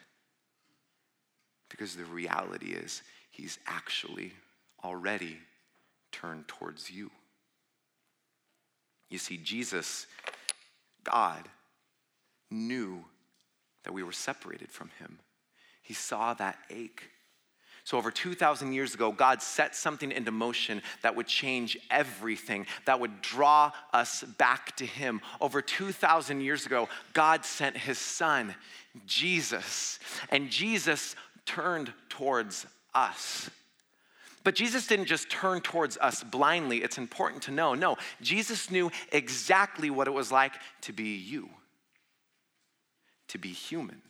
Because 1.69 1.97
the 1.97 2.05
reality 2.05 2.71
is, 2.71 3.03
He's 3.33 3.59
actually 3.67 4.33
already 4.85 5.37
turned 6.13 6.47
towards 6.47 6.93
you. 6.93 7.11
You 9.09 9.19
see, 9.19 9.37
Jesus, 9.37 10.07
God, 11.03 11.49
knew 12.53 13.05
that 13.83 13.93
we 13.93 14.05
were 14.05 14.13
separated 14.13 14.71
from 14.71 14.91
Him. 15.01 15.19
He 15.91 15.95
saw 15.95 16.35
that 16.35 16.57
ache. 16.71 17.11
So, 17.83 17.99
over 17.99 18.13
2,000 18.13 18.73
years 18.73 18.95
ago, 18.95 19.11
God 19.11 19.43
set 19.43 19.75
something 19.75 20.13
into 20.13 20.31
motion 20.31 20.83
that 21.03 21.17
would 21.17 21.27
change 21.27 21.77
everything, 21.91 22.67
that 22.85 23.01
would 23.01 23.21
draw 23.23 23.73
us 23.93 24.23
back 24.23 24.77
to 24.77 24.87
Him. 24.87 25.21
Over 25.41 25.61
2,000 25.61 26.43
years 26.43 26.65
ago, 26.65 26.89
God 27.13 27.45
sent 27.45 27.77
His 27.77 27.99
Son, 27.99 28.55
Jesus, 29.05 29.99
and 30.29 30.49
Jesus 30.49 31.17
turned 31.45 31.93
towards 32.09 32.67
us. 32.95 33.51
But 34.45 34.55
Jesus 34.55 34.87
didn't 34.87 35.07
just 35.07 35.29
turn 35.29 35.61
towards 35.61 35.99
us 35.99 36.23
blindly, 36.23 36.85
it's 36.85 36.99
important 36.99 37.43
to 37.43 37.51
know. 37.51 37.75
No, 37.75 37.97
Jesus 38.21 38.71
knew 38.71 38.93
exactly 39.11 39.91
what 39.91 40.07
it 40.07 40.13
was 40.13 40.31
like 40.31 40.53
to 40.83 40.93
be 40.93 41.17
you, 41.17 41.51
to 43.27 43.39
be 43.39 43.49
human. 43.49 44.03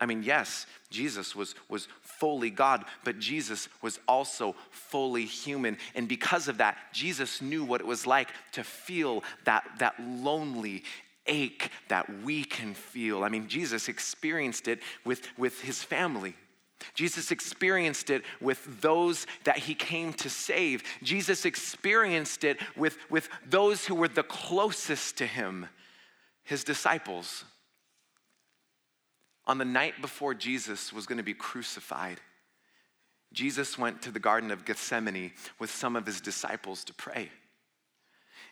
I 0.00 0.06
mean, 0.06 0.22
yes, 0.22 0.66
Jesus 0.88 1.36
was, 1.36 1.54
was 1.68 1.86
fully 2.02 2.50
God, 2.50 2.84
but 3.04 3.18
Jesus 3.18 3.68
was 3.82 4.00
also 4.08 4.56
fully 4.70 5.26
human. 5.26 5.76
And 5.94 6.08
because 6.08 6.48
of 6.48 6.58
that, 6.58 6.78
Jesus 6.92 7.42
knew 7.42 7.64
what 7.64 7.80
it 7.80 7.86
was 7.86 8.06
like 8.06 8.30
to 8.52 8.64
feel 8.64 9.22
that, 9.44 9.64
that 9.78 9.94
lonely 10.00 10.84
ache 11.26 11.70
that 11.88 12.22
we 12.22 12.44
can 12.44 12.72
feel. 12.72 13.22
I 13.22 13.28
mean, 13.28 13.46
Jesus 13.46 13.88
experienced 13.88 14.68
it 14.68 14.80
with, 15.04 15.26
with 15.36 15.60
his 15.60 15.82
family. 15.82 16.34
Jesus 16.94 17.30
experienced 17.30 18.08
it 18.08 18.24
with 18.40 18.80
those 18.80 19.26
that 19.44 19.58
he 19.58 19.74
came 19.74 20.14
to 20.14 20.30
save. 20.30 20.82
Jesus 21.02 21.44
experienced 21.44 22.42
it 22.42 22.58
with, 22.74 22.96
with 23.10 23.28
those 23.46 23.84
who 23.84 23.94
were 23.94 24.08
the 24.08 24.22
closest 24.22 25.18
to 25.18 25.26
him, 25.26 25.66
his 26.42 26.64
disciples 26.64 27.44
on 29.46 29.58
the 29.58 29.64
night 29.64 30.00
before 30.00 30.34
Jesus 30.34 30.92
was 30.92 31.06
going 31.06 31.18
to 31.18 31.24
be 31.24 31.34
crucified, 31.34 32.20
Jesus 33.32 33.78
went 33.78 34.02
to 34.02 34.10
the 34.10 34.18
Garden 34.18 34.50
of 34.50 34.64
Gethsemane 34.64 35.32
with 35.58 35.70
some 35.70 35.96
of 35.96 36.06
his 36.06 36.20
disciples 36.20 36.84
to 36.84 36.94
pray. 36.94 37.30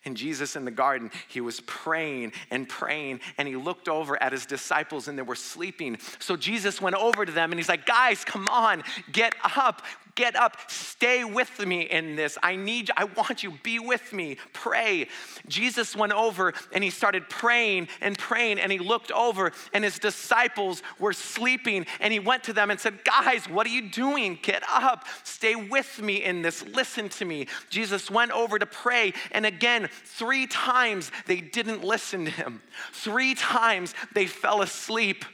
And 0.05 0.17
Jesus 0.17 0.55
in 0.55 0.65
the 0.65 0.71
garden, 0.71 1.11
he 1.27 1.41
was 1.41 1.61
praying 1.61 2.33
and 2.51 2.69
praying, 2.69 3.21
and 3.37 3.49
he 3.49 3.57
looked 3.57 3.89
over 3.89 4.21
at 4.23 4.33
his 4.33 4.47
disciples 4.47 5.09
and 5.09 5.19
they 5.19 5.23
were 5.23 5.35
sleeping. 5.35 5.99
So 6.19 6.37
Jesus 6.37 6.81
went 6.81 6.97
over 6.97 7.27
to 7.27 7.33
them 7.33 7.51
and 7.51 7.59
he's 7.59 7.69
like, 7.69 7.85
Guys, 7.85 8.25
come 8.25 8.47
on, 8.49 8.85
get 9.13 9.35
up 9.43 9.83
get 10.19 10.35
up, 10.35 10.57
stay 10.67 11.23
with 11.23 11.65
me 11.65 11.83
in 11.83 12.17
this. 12.17 12.37
I 12.43 12.57
need 12.57 12.89
you, 12.89 12.95
I 12.97 13.05
want 13.05 13.45
you, 13.45 13.53
be 13.63 13.79
with 13.79 14.13
me, 14.13 14.37
pray. 14.53 15.07
Jesus 15.47 15.95
went 15.95 16.13
over 16.13 16.53
and 16.73 16.83
he 16.83 16.91
started 16.91 17.31
praying 17.31 17.87
and 18.01 18.19
praying, 18.19 18.59
and 18.59 18.73
he 18.73 18.81
looked 18.81 19.13
over, 19.13 19.53
and 19.73 19.85
his 19.85 20.01
disciples 20.01 20.83
were 20.99 21.13
sleeping, 21.13 21.87
and 22.01 22.13
he 22.13 22.19
went 22.19 22.43
to 22.45 22.53
them 22.53 22.71
and 22.73 22.81
said, 22.81 23.05
Guys, 23.05 23.49
what 23.49 23.65
are 23.65 23.71
you 23.71 23.89
doing? 23.91 24.37
Get 24.43 24.65
up, 24.69 25.05
stay 25.23 25.55
with 25.55 26.03
me 26.03 26.25
in 26.25 26.43
this, 26.43 26.67
listen 26.67 27.09
to 27.11 27.25
me. 27.25 27.47
Jesus 27.71 28.11
went 28.11 28.33
over 28.33 28.59
to 28.59 28.67
pray, 28.67 29.13
and 29.31 29.47
again, 29.47 29.89
three 30.05 30.49
times 30.49 31.13
they 31.27 31.41
didn't 31.41 31.85
listen 31.85 32.25
to 32.25 32.31
him. 32.33 32.61
Three 32.93 33.37
times 33.37 33.95
they 34.15 34.27
fell 34.27 34.63
asleep. 34.63 35.25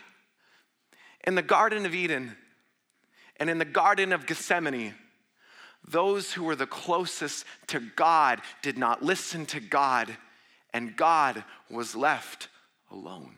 In 1.27 1.37
the 1.37 1.43
Garden 1.43 1.87
of 1.87 1.95
Eden, 1.95 2.37
and 3.37 3.51
in 3.51 3.59
the 3.59 3.65
Garden 3.65 4.13
of 4.13 4.27
Gethsemane, 4.27 4.95
those 5.87 6.33
who 6.33 6.45
were 6.45 6.57
the 6.57 6.67
closest 6.67 7.45
to 7.69 7.81
God 7.81 8.41
did 8.63 8.79
not 8.79 9.03
listen 9.03 9.45
to 9.47 9.61
God, 9.61 10.17
and 10.73 10.97
God 10.97 11.45
was 11.71 11.95
left 11.95 12.49
alone. 12.91 13.37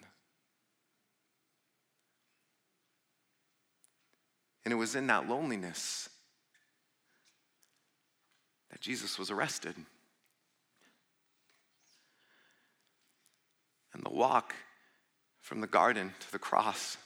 And 4.65 4.73
it 4.73 4.77
was 4.77 4.97
in 4.97 5.07
that 5.07 5.29
loneliness 5.29 6.09
that 8.71 8.81
Jesus 8.81 9.19
was 9.19 9.31
arrested. 9.31 9.75
And 13.93 14.05
the 14.05 14.11
walk 14.11 14.55
from 15.41 15.61
the 15.61 15.67
garden 15.67 16.13
to 16.21 16.33
the 16.33 16.39
cross 16.39 16.99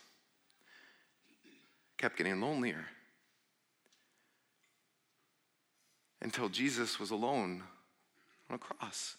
kept 2.00 2.16
getting 2.16 2.40
lonelier 2.40 2.86
until 6.22 6.48
Jesus 6.48 6.98
was 6.98 7.10
alone 7.10 7.62
on 8.48 8.56
a 8.56 8.58
cross. 8.58 9.16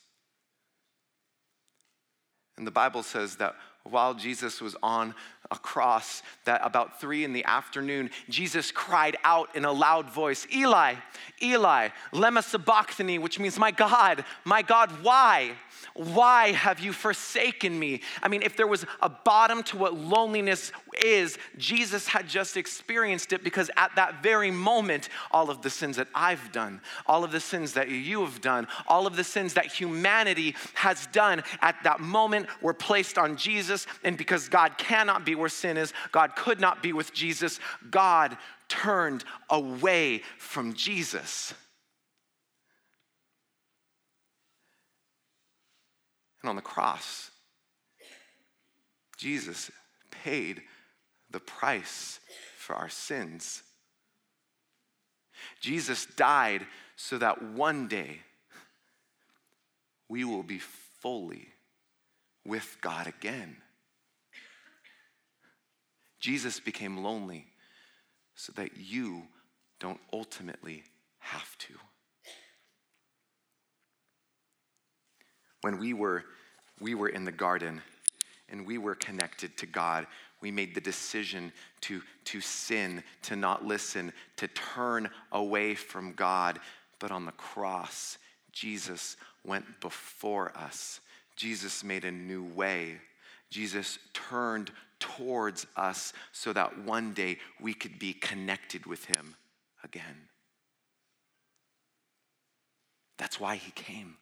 And 2.57 2.65
the 2.65 2.71
Bible 2.71 3.03
says 3.03 3.35
that 3.35 3.55
while 3.83 4.13
Jesus 4.13 4.61
was 4.61 4.75
on 4.83 5.15
a 5.51 5.57
cross, 5.57 6.23
that 6.45 6.61
about 6.63 7.01
three 7.01 7.25
in 7.25 7.33
the 7.33 7.43
afternoon, 7.43 8.09
Jesus 8.29 8.71
cried 8.71 9.17
out 9.23 9.53
in 9.55 9.65
a 9.65 9.71
loud 9.71 10.09
voice, 10.09 10.47
Eli, 10.53 10.95
Eli, 11.41 11.89
lema 12.13 12.41
sabachthani, 12.41 13.19
which 13.19 13.37
means, 13.37 13.59
My 13.59 13.71
God, 13.71 14.23
my 14.45 14.61
God, 14.61 14.89
why? 15.03 15.51
Why 15.93 16.51
have 16.51 16.79
you 16.79 16.93
forsaken 16.93 17.77
me? 17.77 18.01
I 18.23 18.27
mean, 18.27 18.43
if 18.43 18.55
there 18.55 18.67
was 18.67 18.85
a 19.01 19.09
bottom 19.09 19.63
to 19.63 19.77
what 19.77 19.93
loneliness 19.95 20.71
is, 21.03 21.37
Jesus 21.57 22.07
had 22.07 22.27
just 22.29 22.55
experienced 22.55 23.33
it 23.33 23.43
because 23.43 23.69
at 23.75 23.95
that 23.95 24.23
very 24.23 24.51
moment, 24.51 25.09
all 25.31 25.49
of 25.49 25.61
the 25.61 25.69
sins 25.69 25.97
that 25.97 26.07
I've 26.13 26.51
done, 26.51 26.81
all 27.07 27.23
of 27.23 27.31
the 27.31 27.39
sins 27.39 27.73
that 27.73 27.89
you 27.89 28.23
have 28.23 28.41
done, 28.41 28.67
all 28.87 29.07
of 29.07 29.15
the 29.15 29.23
sins 29.23 29.55
that 29.55 29.65
humanity 29.65 30.55
has 30.75 31.07
done 31.07 31.43
at 31.61 31.75
that 31.83 31.99
moment 31.99 32.47
were 32.61 32.73
placed 32.73 33.17
on 33.17 33.35
Jesus. 33.35 33.70
And 34.03 34.17
because 34.17 34.49
God 34.49 34.77
cannot 34.77 35.25
be 35.25 35.35
where 35.35 35.49
sin 35.49 35.77
is, 35.77 35.93
God 36.11 36.35
could 36.35 36.59
not 36.59 36.81
be 36.81 36.93
with 36.93 37.13
Jesus, 37.13 37.59
God 37.89 38.37
turned 38.67 39.23
away 39.49 40.21
from 40.37 40.73
Jesus. 40.73 41.53
And 46.41 46.49
on 46.49 46.55
the 46.55 46.61
cross, 46.61 47.29
Jesus 49.17 49.69
paid 50.09 50.61
the 51.29 51.39
price 51.39 52.19
for 52.57 52.75
our 52.75 52.89
sins. 52.89 53.61
Jesus 55.59 56.05
died 56.05 56.65
so 56.95 57.17
that 57.17 57.41
one 57.41 57.87
day 57.87 58.21
we 60.07 60.23
will 60.25 60.43
be 60.43 60.59
fully 60.59 61.47
with 62.45 62.77
God 62.81 63.07
again. 63.07 63.57
Jesus 66.19 66.59
became 66.59 67.03
lonely 67.03 67.47
so 68.35 68.53
that 68.53 68.77
you 68.77 69.23
don't 69.79 69.99
ultimately 70.13 70.83
have 71.19 71.57
to. 71.57 71.73
When 75.61 75.79
we 75.79 75.93
were, 75.93 76.23
we 76.79 76.95
were 76.95 77.09
in 77.09 77.25
the 77.25 77.31
garden 77.31 77.81
and 78.49 78.65
we 78.65 78.77
were 78.77 78.95
connected 78.95 79.57
to 79.57 79.65
God, 79.65 80.07
we 80.41 80.51
made 80.51 80.73
the 80.73 80.81
decision 80.81 81.51
to, 81.81 82.01
to 82.25 82.41
sin, 82.41 83.03
to 83.23 83.35
not 83.35 83.65
listen, 83.65 84.11
to 84.37 84.47
turn 84.47 85.09
away 85.31 85.75
from 85.75 86.13
God. 86.13 86.59
But 86.99 87.11
on 87.11 87.25
the 87.25 87.31
cross, 87.31 88.17
Jesus 88.51 89.17
went 89.43 89.65
before 89.81 90.51
us. 90.57 90.99
Jesus 91.35 91.83
made 91.83 92.05
a 92.05 92.11
new 92.11 92.43
way. 92.43 92.97
Jesus 93.49 93.99
turned 94.13 94.71
towards 94.99 95.65
us 95.75 96.13
so 96.31 96.53
that 96.53 96.79
one 96.79 97.13
day 97.13 97.37
we 97.59 97.73
could 97.73 97.99
be 97.99 98.13
connected 98.13 98.85
with 98.85 99.05
him 99.05 99.35
again. 99.83 100.29
That's 103.17 103.39
why 103.39 103.55
he 103.55 103.71
came. 103.71 104.15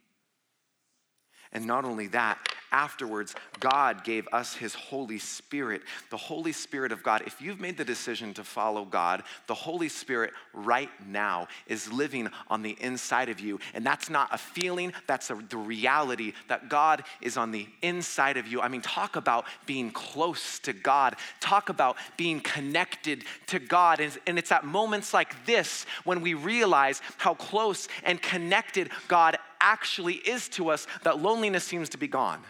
And 1.52 1.65
not 1.65 1.86
only 1.86 2.08
that, 2.08 2.38
afterwards, 2.72 3.36
God 3.60 4.04
gave 4.04 4.28
us 4.32 4.56
His 4.56 4.74
Holy 4.74 5.20
Spirit. 5.20 5.82
The 6.10 6.18
Holy 6.18 6.52
Spirit 6.52 6.92
of 6.92 7.04
God, 7.04 7.24
if 7.26 7.42
you've 7.42 7.60
made 7.60 7.78
the 7.78 7.86
decision 7.86 8.34
to 8.36 8.44
follow 8.44 8.86
God, 8.86 9.24
the 9.48 9.54
Holy 9.54 9.90
Spirit 9.90 10.32
right 10.54 10.90
now 11.08 11.48
is 11.68 11.92
living 11.92 12.30
on 12.50 12.62
the 12.62 12.78
inside 12.80 13.30
of 13.30 13.40
you. 13.40 13.60
And 13.74 13.86
that's 13.86 14.10
not 14.10 14.30
a 14.32 14.38
feeling, 14.38 14.94
that's 15.08 15.30
a, 15.30 15.36
the 15.36 15.58
reality 15.58 16.34
that 16.48 16.70
God 16.70 17.04
is 17.22 17.38
on 17.38 17.52
the 17.52 17.68
inside 17.82 18.38
of 18.38 18.48
you. 18.48 18.62
I 18.62 18.68
mean, 18.68 18.82
talk 18.82 19.16
about 19.16 19.46
being 19.66 19.92
close 19.92 20.60
to 20.60 20.74
God, 20.74 21.16
talk 21.40 21.70
about 21.70 21.98
being 22.18 22.40
connected 22.40 23.24
to 23.48 23.60
God. 23.60 24.00
And, 24.00 24.18
and 24.28 24.38
it's 24.38 24.52
at 24.52 24.64
moments 24.64 25.14
like 25.14 25.46
this 25.46 25.86
when 26.04 26.22
we 26.22 26.34
realize 26.34 27.02
how 27.18 27.34
close 27.34 27.88
and 28.04 28.22
connected 28.22 28.90
God 29.08 29.38
actually 29.60 30.16
is 30.16 30.48
to 30.50 30.70
us 30.70 30.88
that 31.04 31.22
loneliness 31.22 31.64
seems 31.64 31.90
to 31.90 31.98
be 31.98 32.08
gone. 32.08 32.42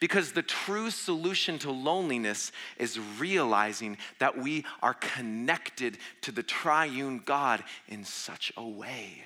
Because 0.00 0.32
the 0.32 0.42
true 0.42 0.90
solution 0.90 1.58
to 1.60 1.70
loneliness 1.70 2.52
is 2.78 2.98
realizing 3.18 3.96
that 4.18 4.36
we 4.36 4.64
are 4.82 4.94
connected 4.94 5.98
to 6.22 6.32
the 6.32 6.42
triune 6.42 7.22
God 7.24 7.62
in 7.88 8.04
such 8.04 8.52
a 8.56 8.66
way. 8.66 9.24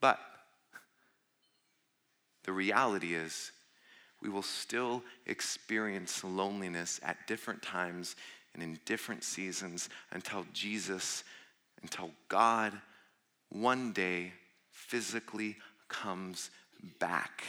But 0.00 0.18
the 2.44 2.52
reality 2.52 3.14
is, 3.14 3.52
we 4.22 4.28
will 4.30 4.42
still 4.42 5.02
experience 5.26 6.24
loneliness 6.24 6.98
at 7.02 7.26
different 7.26 7.62
times 7.62 8.16
and 8.54 8.62
in 8.62 8.78
different 8.86 9.22
seasons 9.22 9.88
until 10.12 10.46
Jesus 10.52 11.24
until 11.84 12.10
God 12.28 12.72
one 13.50 13.92
day 13.92 14.32
physically 14.72 15.56
comes 15.88 16.50
back. 16.98 17.44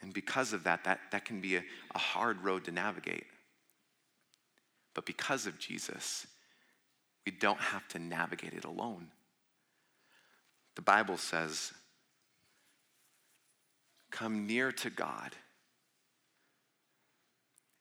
And 0.00 0.12
because 0.12 0.52
of 0.52 0.64
that, 0.64 0.84
that, 0.84 1.00
that 1.10 1.24
can 1.24 1.40
be 1.40 1.56
a, 1.56 1.64
a 1.94 1.98
hard 1.98 2.42
road 2.42 2.64
to 2.64 2.72
navigate. 2.72 3.24
But 4.94 5.06
because 5.06 5.46
of 5.46 5.58
Jesus, 5.58 6.26
we 7.24 7.32
don't 7.32 7.60
have 7.60 7.86
to 7.88 7.98
navigate 7.98 8.54
it 8.54 8.64
alone. 8.64 9.08
The 10.76 10.82
Bible 10.82 11.16
says, 11.16 11.72
Come 14.10 14.46
near 14.46 14.72
to 14.72 14.90
God, 14.90 15.34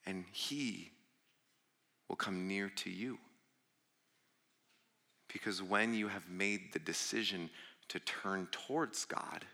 and 0.06 0.26
He 0.32 0.92
will 2.10 2.16
come 2.18 2.48
near 2.48 2.70
to 2.70 2.90
you. 2.90 3.18
Because 5.32 5.62
when 5.62 5.94
you 5.94 6.08
have 6.08 6.30
made 6.30 6.74
the 6.74 6.80
decision 6.80 7.50
to 7.90 8.00
turn 8.00 8.48
towards 8.52 9.06
God, 9.06 9.46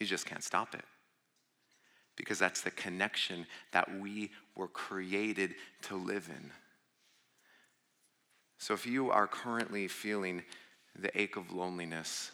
you 0.00 0.06
just 0.06 0.26
can't 0.26 0.44
stop 0.44 0.74
it. 0.74 0.84
Because 2.16 2.38
that's 2.38 2.62
the 2.62 2.70
connection 2.70 3.46
that 3.72 4.00
we 4.00 4.30
were 4.54 4.68
created 4.68 5.54
to 5.82 5.96
live 5.96 6.30
in. 6.30 6.50
So 8.58 8.74
if 8.74 8.86
you 8.86 9.10
are 9.10 9.26
currently 9.26 9.86
feeling 9.86 10.42
the 10.98 11.18
ache 11.20 11.36
of 11.36 11.52
loneliness, 11.52 12.30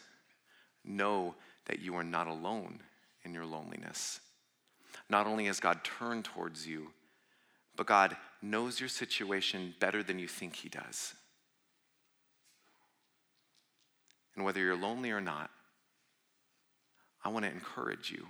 know 0.85 1.35
that 1.65 1.79
you 1.79 1.95
are 1.95 2.03
not 2.03 2.27
alone 2.27 2.79
in 3.25 3.33
your 3.33 3.45
loneliness. 3.45 4.19
Not 5.09 5.27
only 5.27 5.45
has 5.45 5.59
God 5.59 5.83
turned 5.83 6.25
towards 6.25 6.65
you, 6.65 6.91
but 7.75 7.87
God 7.87 8.15
knows 8.41 8.79
your 8.79 8.89
situation 8.89 9.73
better 9.79 10.03
than 10.03 10.19
you 10.19 10.27
think 10.27 10.55
He 10.55 10.69
does. 10.69 11.13
And 14.35 14.45
whether 14.45 14.59
you're 14.59 14.75
lonely 14.75 15.11
or 15.11 15.21
not, 15.21 15.49
I 17.23 17.29
want 17.29 17.45
to 17.45 17.51
encourage 17.51 18.11
you 18.11 18.27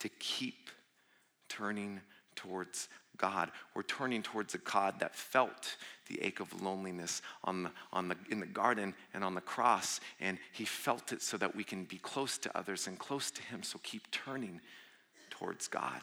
to 0.00 0.08
keep 0.08 0.70
turning 1.48 2.00
towards 2.34 2.88
God. 3.16 3.50
We're 3.74 3.82
turning 3.82 4.22
towards 4.22 4.54
a 4.54 4.58
God 4.58 5.00
that 5.00 5.14
felt 5.14 5.76
the 6.08 6.20
ache 6.22 6.40
of 6.40 6.62
loneliness 6.62 7.22
on 7.44 7.64
the, 7.64 7.70
on 7.92 8.08
the, 8.08 8.16
in 8.30 8.40
the 8.40 8.46
garden 8.46 8.94
and 9.14 9.22
on 9.22 9.34
the 9.34 9.40
cross, 9.40 10.00
and 10.20 10.38
He 10.52 10.64
felt 10.64 11.12
it 11.12 11.22
so 11.22 11.36
that 11.36 11.54
we 11.54 11.64
can 11.64 11.84
be 11.84 11.98
close 11.98 12.38
to 12.38 12.58
others 12.58 12.86
and 12.86 12.98
close 12.98 13.30
to 13.32 13.42
Him. 13.42 13.62
So 13.62 13.78
keep 13.82 14.10
turning 14.10 14.60
towards 15.30 15.68
God. 15.68 16.00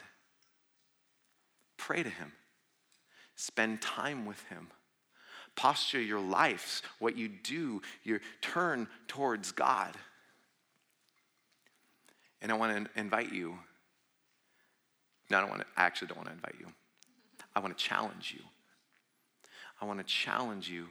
Pray 1.77 2.03
to 2.03 2.09
Him. 2.09 2.31
Spend 3.35 3.81
time 3.81 4.25
with 4.25 4.41
Him. 4.49 4.67
Posture 5.55 6.01
your 6.01 6.19
lives, 6.19 6.83
what 6.99 7.17
you 7.17 7.27
do, 7.27 7.81
you 8.03 8.19
turn 8.41 8.87
towards 9.07 9.51
God. 9.51 9.93
And 12.41 12.52
I 12.52 12.56
want 12.56 12.86
to 12.93 12.99
invite 12.99 13.34
you. 13.34 13.60
No, 15.30 15.38
I 15.38 15.41
don't 15.41 15.49
want 15.49 15.62
to, 15.62 15.67
I 15.78 15.84
actually 15.84 16.08
don't 16.08 16.17
want 16.17 16.30
to 16.30 16.36
invite 16.36 16.56
you. 16.60 16.67
I 17.56 17.60
want 17.60 17.78
to 17.78 17.84
challenge 17.84 18.34
you. 18.36 18.43
I 19.82 19.86
want 19.86 19.99
to 19.99 20.06
challenge 20.06 20.69
you 20.69 20.88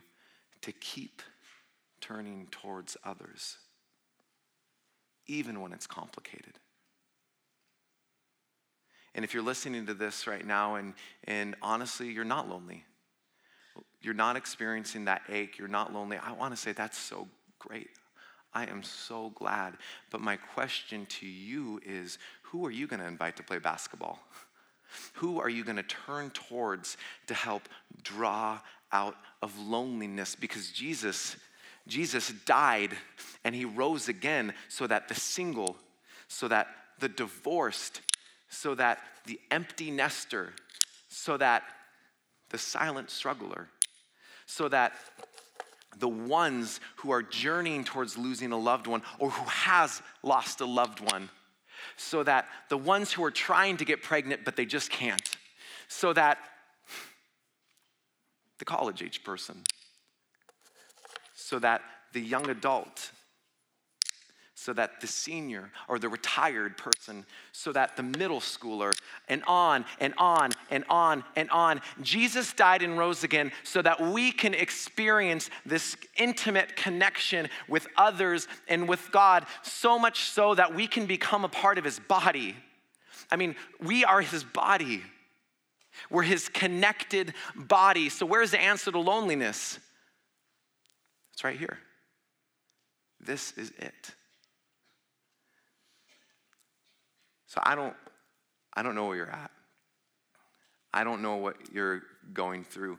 to 0.63 0.73
keep 0.73 1.23
turning 2.01 2.49
towards 2.51 2.97
others, 3.05 3.57
even 5.27 5.61
when 5.61 5.73
it's 5.73 5.87
complicated. 5.87 6.55
And 9.15 9.25
if 9.25 9.35
you're 9.35 9.43
listening 9.43 9.87
to 9.87 9.95
this 9.95 10.27
right 10.27 10.47
now 10.47 10.77
and, 10.77 10.95
and 11.25 11.57
honestly, 11.61 12.11
you're 12.11 12.25
not 12.25 12.49
lonely, 12.49 12.85
you're 14.01 14.15
not 14.15 14.37
experiencing 14.37 15.07
that 15.07 15.23
ache, 15.29 15.59
you're 15.59 15.69
not 15.69 15.93
lonely, 15.93 16.19
I 16.19 16.33
want 16.33 16.55
to 16.55 16.61
say 16.61 16.73
that's 16.73 16.99
so 16.99 17.29
great. 17.59 17.91
I 18.53 18.67
am 18.67 18.83
so 18.83 19.31
glad. 19.35 19.75
But 20.11 20.21
my 20.21 20.37
question 20.37 21.07
to 21.07 21.27
you 21.27 21.81
is 21.85 22.19
who 22.43 22.65
are 22.67 22.71
you 22.71 22.87
going 22.87 23.01
to 23.01 23.07
invite 23.07 23.37
to 23.37 23.43
play 23.43 23.59
basketball? 23.59 24.21
Who 25.15 25.39
are 25.39 25.51
you 25.51 25.65
going 25.65 25.77
to 25.77 25.83
turn 25.83 26.31
towards 26.31 26.97
to 27.27 27.35
help 27.35 27.69
draw 28.03 28.59
out 28.91 29.17
of 29.43 29.59
loneliness? 29.59 30.35
Because 30.35 30.71
Jesus, 30.71 31.37
Jesus 31.87 32.33
died 32.47 32.93
and 33.45 33.55
he 33.55 33.67
rose 33.67 34.09
again 34.09 34.55
so 34.69 34.87
that 34.87 35.09
the 35.09 35.15
single, 35.15 35.77
so 36.27 36.49
that 36.49 36.69
the 37.01 37.09
divorced, 37.09 38.01
so 38.49 38.75
that 38.77 39.01
the 39.27 39.39
empty 39.51 39.91
nester, 39.91 40.55
so 41.09 41.37
that 41.37 41.65
the 42.49 42.59
silent 42.59 43.11
struggler, 43.11 43.69
so 44.47 44.69
that 44.69 44.95
the 45.99 46.09
ones 46.09 46.81
who 46.97 47.11
are 47.11 47.23
journeying 47.23 47.85
towards 47.85 48.17
losing 48.17 48.53
a 48.53 48.59
loved 48.59 48.87
one 48.87 49.03
or 49.19 49.31
who 49.31 49.45
has 49.45 50.03
lost 50.23 50.61
a 50.61 50.67
loved 50.67 51.01
one 51.01 51.29
so 51.97 52.23
that 52.23 52.47
the 52.69 52.77
ones 52.77 53.13
who 53.13 53.25
are 53.25 53.31
trying 53.31 53.77
to 53.77 53.85
get 53.85 54.03
pregnant 54.03 54.45
but 54.45 54.57
they 54.57 54.67
just 54.67 54.91
can't 54.91 55.37
so 55.89 56.13
that 56.13 56.39
the 58.59 58.65
college 58.65 59.03
age 59.03 59.23
person 59.25 59.63
so 61.35 61.59
that 61.59 61.83
the 62.13 62.21
young 62.21 62.49
adult 62.51 63.11
so 64.61 64.73
that 64.73 65.01
the 65.01 65.07
senior 65.07 65.71
or 65.87 66.01
the 66.01 66.09
retired 66.09 66.77
person, 66.77 67.25
so 67.53 67.71
that 67.71 67.97
the 67.97 68.03
middle 68.03 68.41
schooler, 68.41 68.93
and 69.29 69.45
on 69.47 69.85
and 70.01 70.13
on 70.19 70.51
and 70.69 70.85
on 70.91 71.23
and 71.37 71.49
on. 71.51 71.81
Jesus 72.03 72.53
died 72.55 72.83
and 72.83 72.99
rose 72.99 73.23
again 73.23 73.53
so 73.63 73.81
that 73.83 74.01
we 74.01 74.33
can 74.33 74.55
experience 74.55 75.49
this 75.65 75.97
intimate 76.17 76.75
connection 76.75 77.49
with 77.69 77.87
others 77.97 78.49
and 78.67 78.89
with 78.89 79.13
God, 79.13 79.47
so 79.63 79.97
much 79.97 80.25
so 80.25 80.57
that 80.57 80.75
we 80.75 80.89
can 80.89 81.07
become 81.07 81.45
a 81.45 81.49
part 81.49 81.79
of 81.79 81.85
his 81.85 82.01
body. 82.01 82.57
I 83.31 83.37
mean, 83.37 83.55
we 83.81 84.05
are 84.05 84.23
his 84.23 84.43
body. 84.43 85.05
We're 86.11 86.23
his 86.25 86.49
connected 86.49 87.33
body. 87.55 88.09
So, 88.09 88.27
where's 88.27 88.51
the 88.51 88.61
answer 88.61 88.91
to 88.91 88.99
loneliness? 88.99 89.79
It's 91.33 91.45
right 91.45 91.57
here. 91.57 91.79
This 93.21 93.53
is 93.53 93.71
it. 93.79 94.15
So 97.49 97.61
I 97.65 97.75
don't, 97.75 97.95
I 98.75 98.83
don't 98.83 98.95
know 98.95 99.07
where 99.07 99.17
you're 99.17 99.31
at. 99.31 99.51
I 100.93 101.03
don't 101.03 101.23
know 101.23 101.37
what 101.37 101.57
you're 101.73 102.03
going 102.33 102.65
through. 102.65 102.99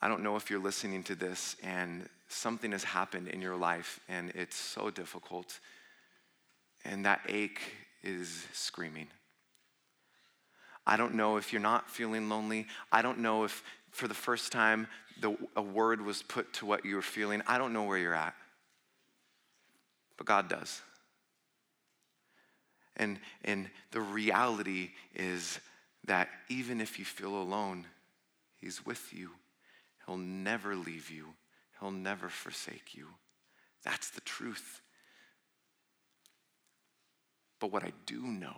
I 0.00 0.08
don't 0.08 0.22
know 0.22 0.36
if 0.36 0.50
you're 0.50 0.60
listening 0.60 1.02
to 1.04 1.14
this 1.14 1.56
and 1.62 2.08
something 2.28 2.72
has 2.72 2.84
happened 2.84 3.28
in 3.28 3.40
your 3.40 3.56
life 3.56 4.00
and 4.08 4.30
it's 4.34 4.56
so 4.56 4.90
difficult 4.90 5.58
and 6.84 7.04
that 7.04 7.20
ache 7.28 7.60
is 8.02 8.46
screaming. 8.52 9.08
I 10.86 10.96
don't 10.96 11.14
know 11.14 11.36
if 11.36 11.52
you're 11.52 11.62
not 11.62 11.90
feeling 11.90 12.28
lonely. 12.28 12.66
I 12.90 13.02
don't 13.02 13.18
know 13.18 13.44
if 13.44 13.62
for 13.90 14.08
the 14.08 14.14
first 14.14 14.52
time 14.52 14.86
the, 15.20 15.36
a 15.56 15.62
word 15.62 16.00
was 16.00 16.22
put 16.22 16.52
to 16.54 16.66
what 16.66 16.84
you're 16.84 17.02
feeling. 17.02 17.42
I 17.46 17.58
don't 17.58 17.72
know 17.72 17.84
where 17.84 17.98
you're 17.98 18.14
at. 18.14 18.34
But 20.16 20.26
God 20.26 20.48
does. 20.48 20.80
And, 22.98 23.18
and 23.44 23.70
the 23.92 24.00
reality 24.00 24.90
is 25.14 25.60
that 26.04 26.28
even 26.48 26.80
if 26.80 26.98
you 26.98 27.04
feel 27.04 27.40
alone, 27.40 27.86
He's 28.56 28.84
with 28.84 29.12
you. 29.12 29.30
He'll 30.06 30.16
never 30.16 30.74
leave 30.74 31.10
you, 31.10 31.26
He'll 31.80 31.90
never 31.90 32.28
forsake 32.28 32.94
you. 32.94 33.06
That's 33.84 34.10
the 34.10 34.20
truth. 34.22 34.80
But 37.60 37.72
what 37.72 37.84
I 37.84 37.92
do 38.06 38.22
know 38.22 38.56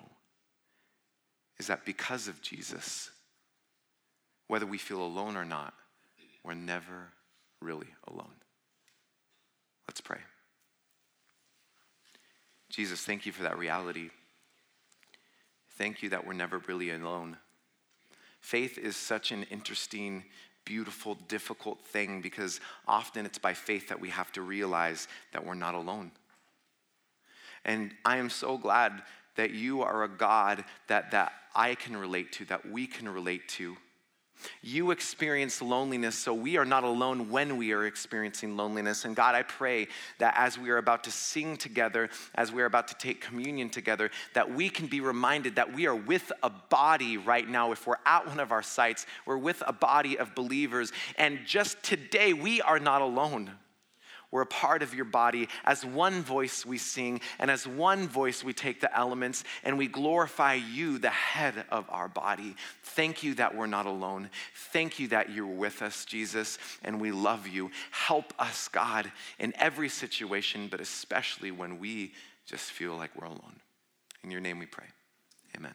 is 1.58 1.66
that 1.66 1.84
because 1.84 2.28
of 2.28 2.40
Jesus, 2.40 3.10
whether 4.48 4.66
we 4.66 4.78
feel 4.78 5.02
alone 5.02 5.36
or 5.36 5.44
not, 5.44 5.74
we're 6.44 6.54
never 6.54 7.12
really 7.60 7.88
alone. 8.08 8.34
Let's 9.88 10.00
pray. 10.00 10.20
Jesus, 12.70 13.00
thank 13.00 13.26
you 13.26 13.32
for 13.32 13.42
that 13.42 13.58
reality. 13.58 14.10
Thank 15.80 16.02
you 16.02 16.10
that 16.10 16.26
we're 16.26 16.34
never 16.34 16.58
really 16.68 16.90
alone. 16.90 17.38
Faith 18.42 18.76
is 18.76 18.96
such 18.98 19.32
an 19.32 19.44
interesting, 19.44 20.24
beautiful, 20.66 21.14
difficult 21.26 21.80
thing 21.80 22.20
because 22.20 22.60
often 22.86 23.24
it's 23.24 23.38
by 23.38 23.54
faith 23.54 23.88
that 23.88 23.98
we 23.98 24.10
have 24.10 24.30
to 24.32 24.42
realize 24.42 25.08
that 25.32 25.46
we're 25.46 25.54
not 25.54 25.74
alone. 25.74 26.10
And 27.64 27.94
I 28.04 28.18
am 28.18 28.28
so 28.28 28.58
glad 28.58 29.00
that 29.36 29.52
you 29.52 29.80
are 29.80 30.04
a 30.04 30.08
God 30.10 30.64
that, 30.88 31.12
that 31.12 31.32
I 31.54 31.76
can 31.76 31.96
relate 31.96 32.32
to, 32.32 32.44
that 32.44 32.70
we 32.70 32.86
can 32.86 33.08
relate 33.08 33.48
to. 33.48 33.78
You 34.62 34.90
experience 34.90 35.62
loneliness, 35.62 36.14
so 36.14 36.32
we 36.34 36.56
are 36.56 36.64
not 36.64 36.84
alone 36.84 37.30
when 37.30 37.56
we 37.56 37.72
are 37.72 37.86
experiencing 37.86 38.56
loneliness. 38.56 39.04
And 39.04 39.16
God, 39.16 39.34
I 39.34 39.42
pray 39.42 39.88
that 40.18 40.34
as 40.36 40.58
we 40.58 40.70
are 40.70 40.78
about 40.78 41.04
to 41.04 41.10
sing 41.10 41.56
together, 41.56 42.10
as 42.34 42.52
we 42.52 42.62
are 42.62 42.66
about 42.66 42.88
to 42.88 42.94
take 42.94 43.20
communion 43.20 43.70
together, 43.70 44.10
that 44.34 44.52
we 44.52 44.68
can 44.68 44.86
be 44.86 45.00
reminded 45.00 45.56
that 45.56 45.72
we 45.72 45.86
are 45.86 45.96
with 45.96 46.32
a 46.42 46.50
body 46.50 47.16
right 47.16 47.48
now. 47.48 47.72
If 47.72 47.86
we're 47.86 47.96
at 48.06 48.26
one 48.26 48.40
of 48.40 48.52
our 48.52 48.62
sites, 48.62 49.06
we're 49.26 49.38
with 49.38 49.62
a 49.66 49.72
body 49.72 50.18
of 50.18 50.34
believers. 50.34 50.92
And 51.16 51.40
just 51.46 51.82
today, 51.82 52.32
we 52.32 52.60
are 52.62 52.78
not 52.78 53.02
alone. 53.02 53.50
We're 54.30 54.42
a 54.42 54.46
part 54.46 54.82
of 54.82 54.94
your 54.94 55.04
body. 55.04 55.48
As 55.64 55.84
one 55.84 56.22
voice 56.22 56.64
we 56.64 56.78
sing, 56.78 57.20
and 57.38 57.50
as 57.50 57.66
one 57.66 58.06
voice 58.06 58.44
we 58.44 58.52
take 58.52 58.80
the 58.80 58.96
elements 58.96 59.42
and 59.64 59.76
we 59.76 59.88
glorify 59.88 60.54
you, 60.54 60.98
the 60.98 61.10
head 61.10 61.64
of 61.70 61.86
our 61.88 62.08
body. 62.08 62.54
Thank 62.82 63.22
you 63.22 63.34
that 63.34 63.56
we're 63.56 63.66
not 63.66 63.86
alone. 63.86 64.30
Thank 64.54 64.98
you 64.98 65.08
that 65.08 65.30
you're 65.30 65.46
with 65.46 65.82
us, 65.82 66.04
Jesus, 66.04 66.58
and 66.84 67.00
we 67.00 67.10
love 67.10 67.48
you. 67.48 67.70
Help 67.90 68.32
us, 68.38 68.68
God, 68.68 69.10
in 69.38 69.52
every 69.56 69.88
situation, 69.88 70.68
but 70.70 70.80
especially 70.80 71.50
when 71.50 71.78
we 71.80 72.12
just 72.46 72.70
feel 72.70 72.96
like 72.96 73.10
we're 73.20 73.26
alone. 73.26 73.60
In 74.22 74.30
your 74.30 74.40
name 74.40 74.58
we 74.58 74.66
pray. 74.66 74.86
Amen. 75.56 75.74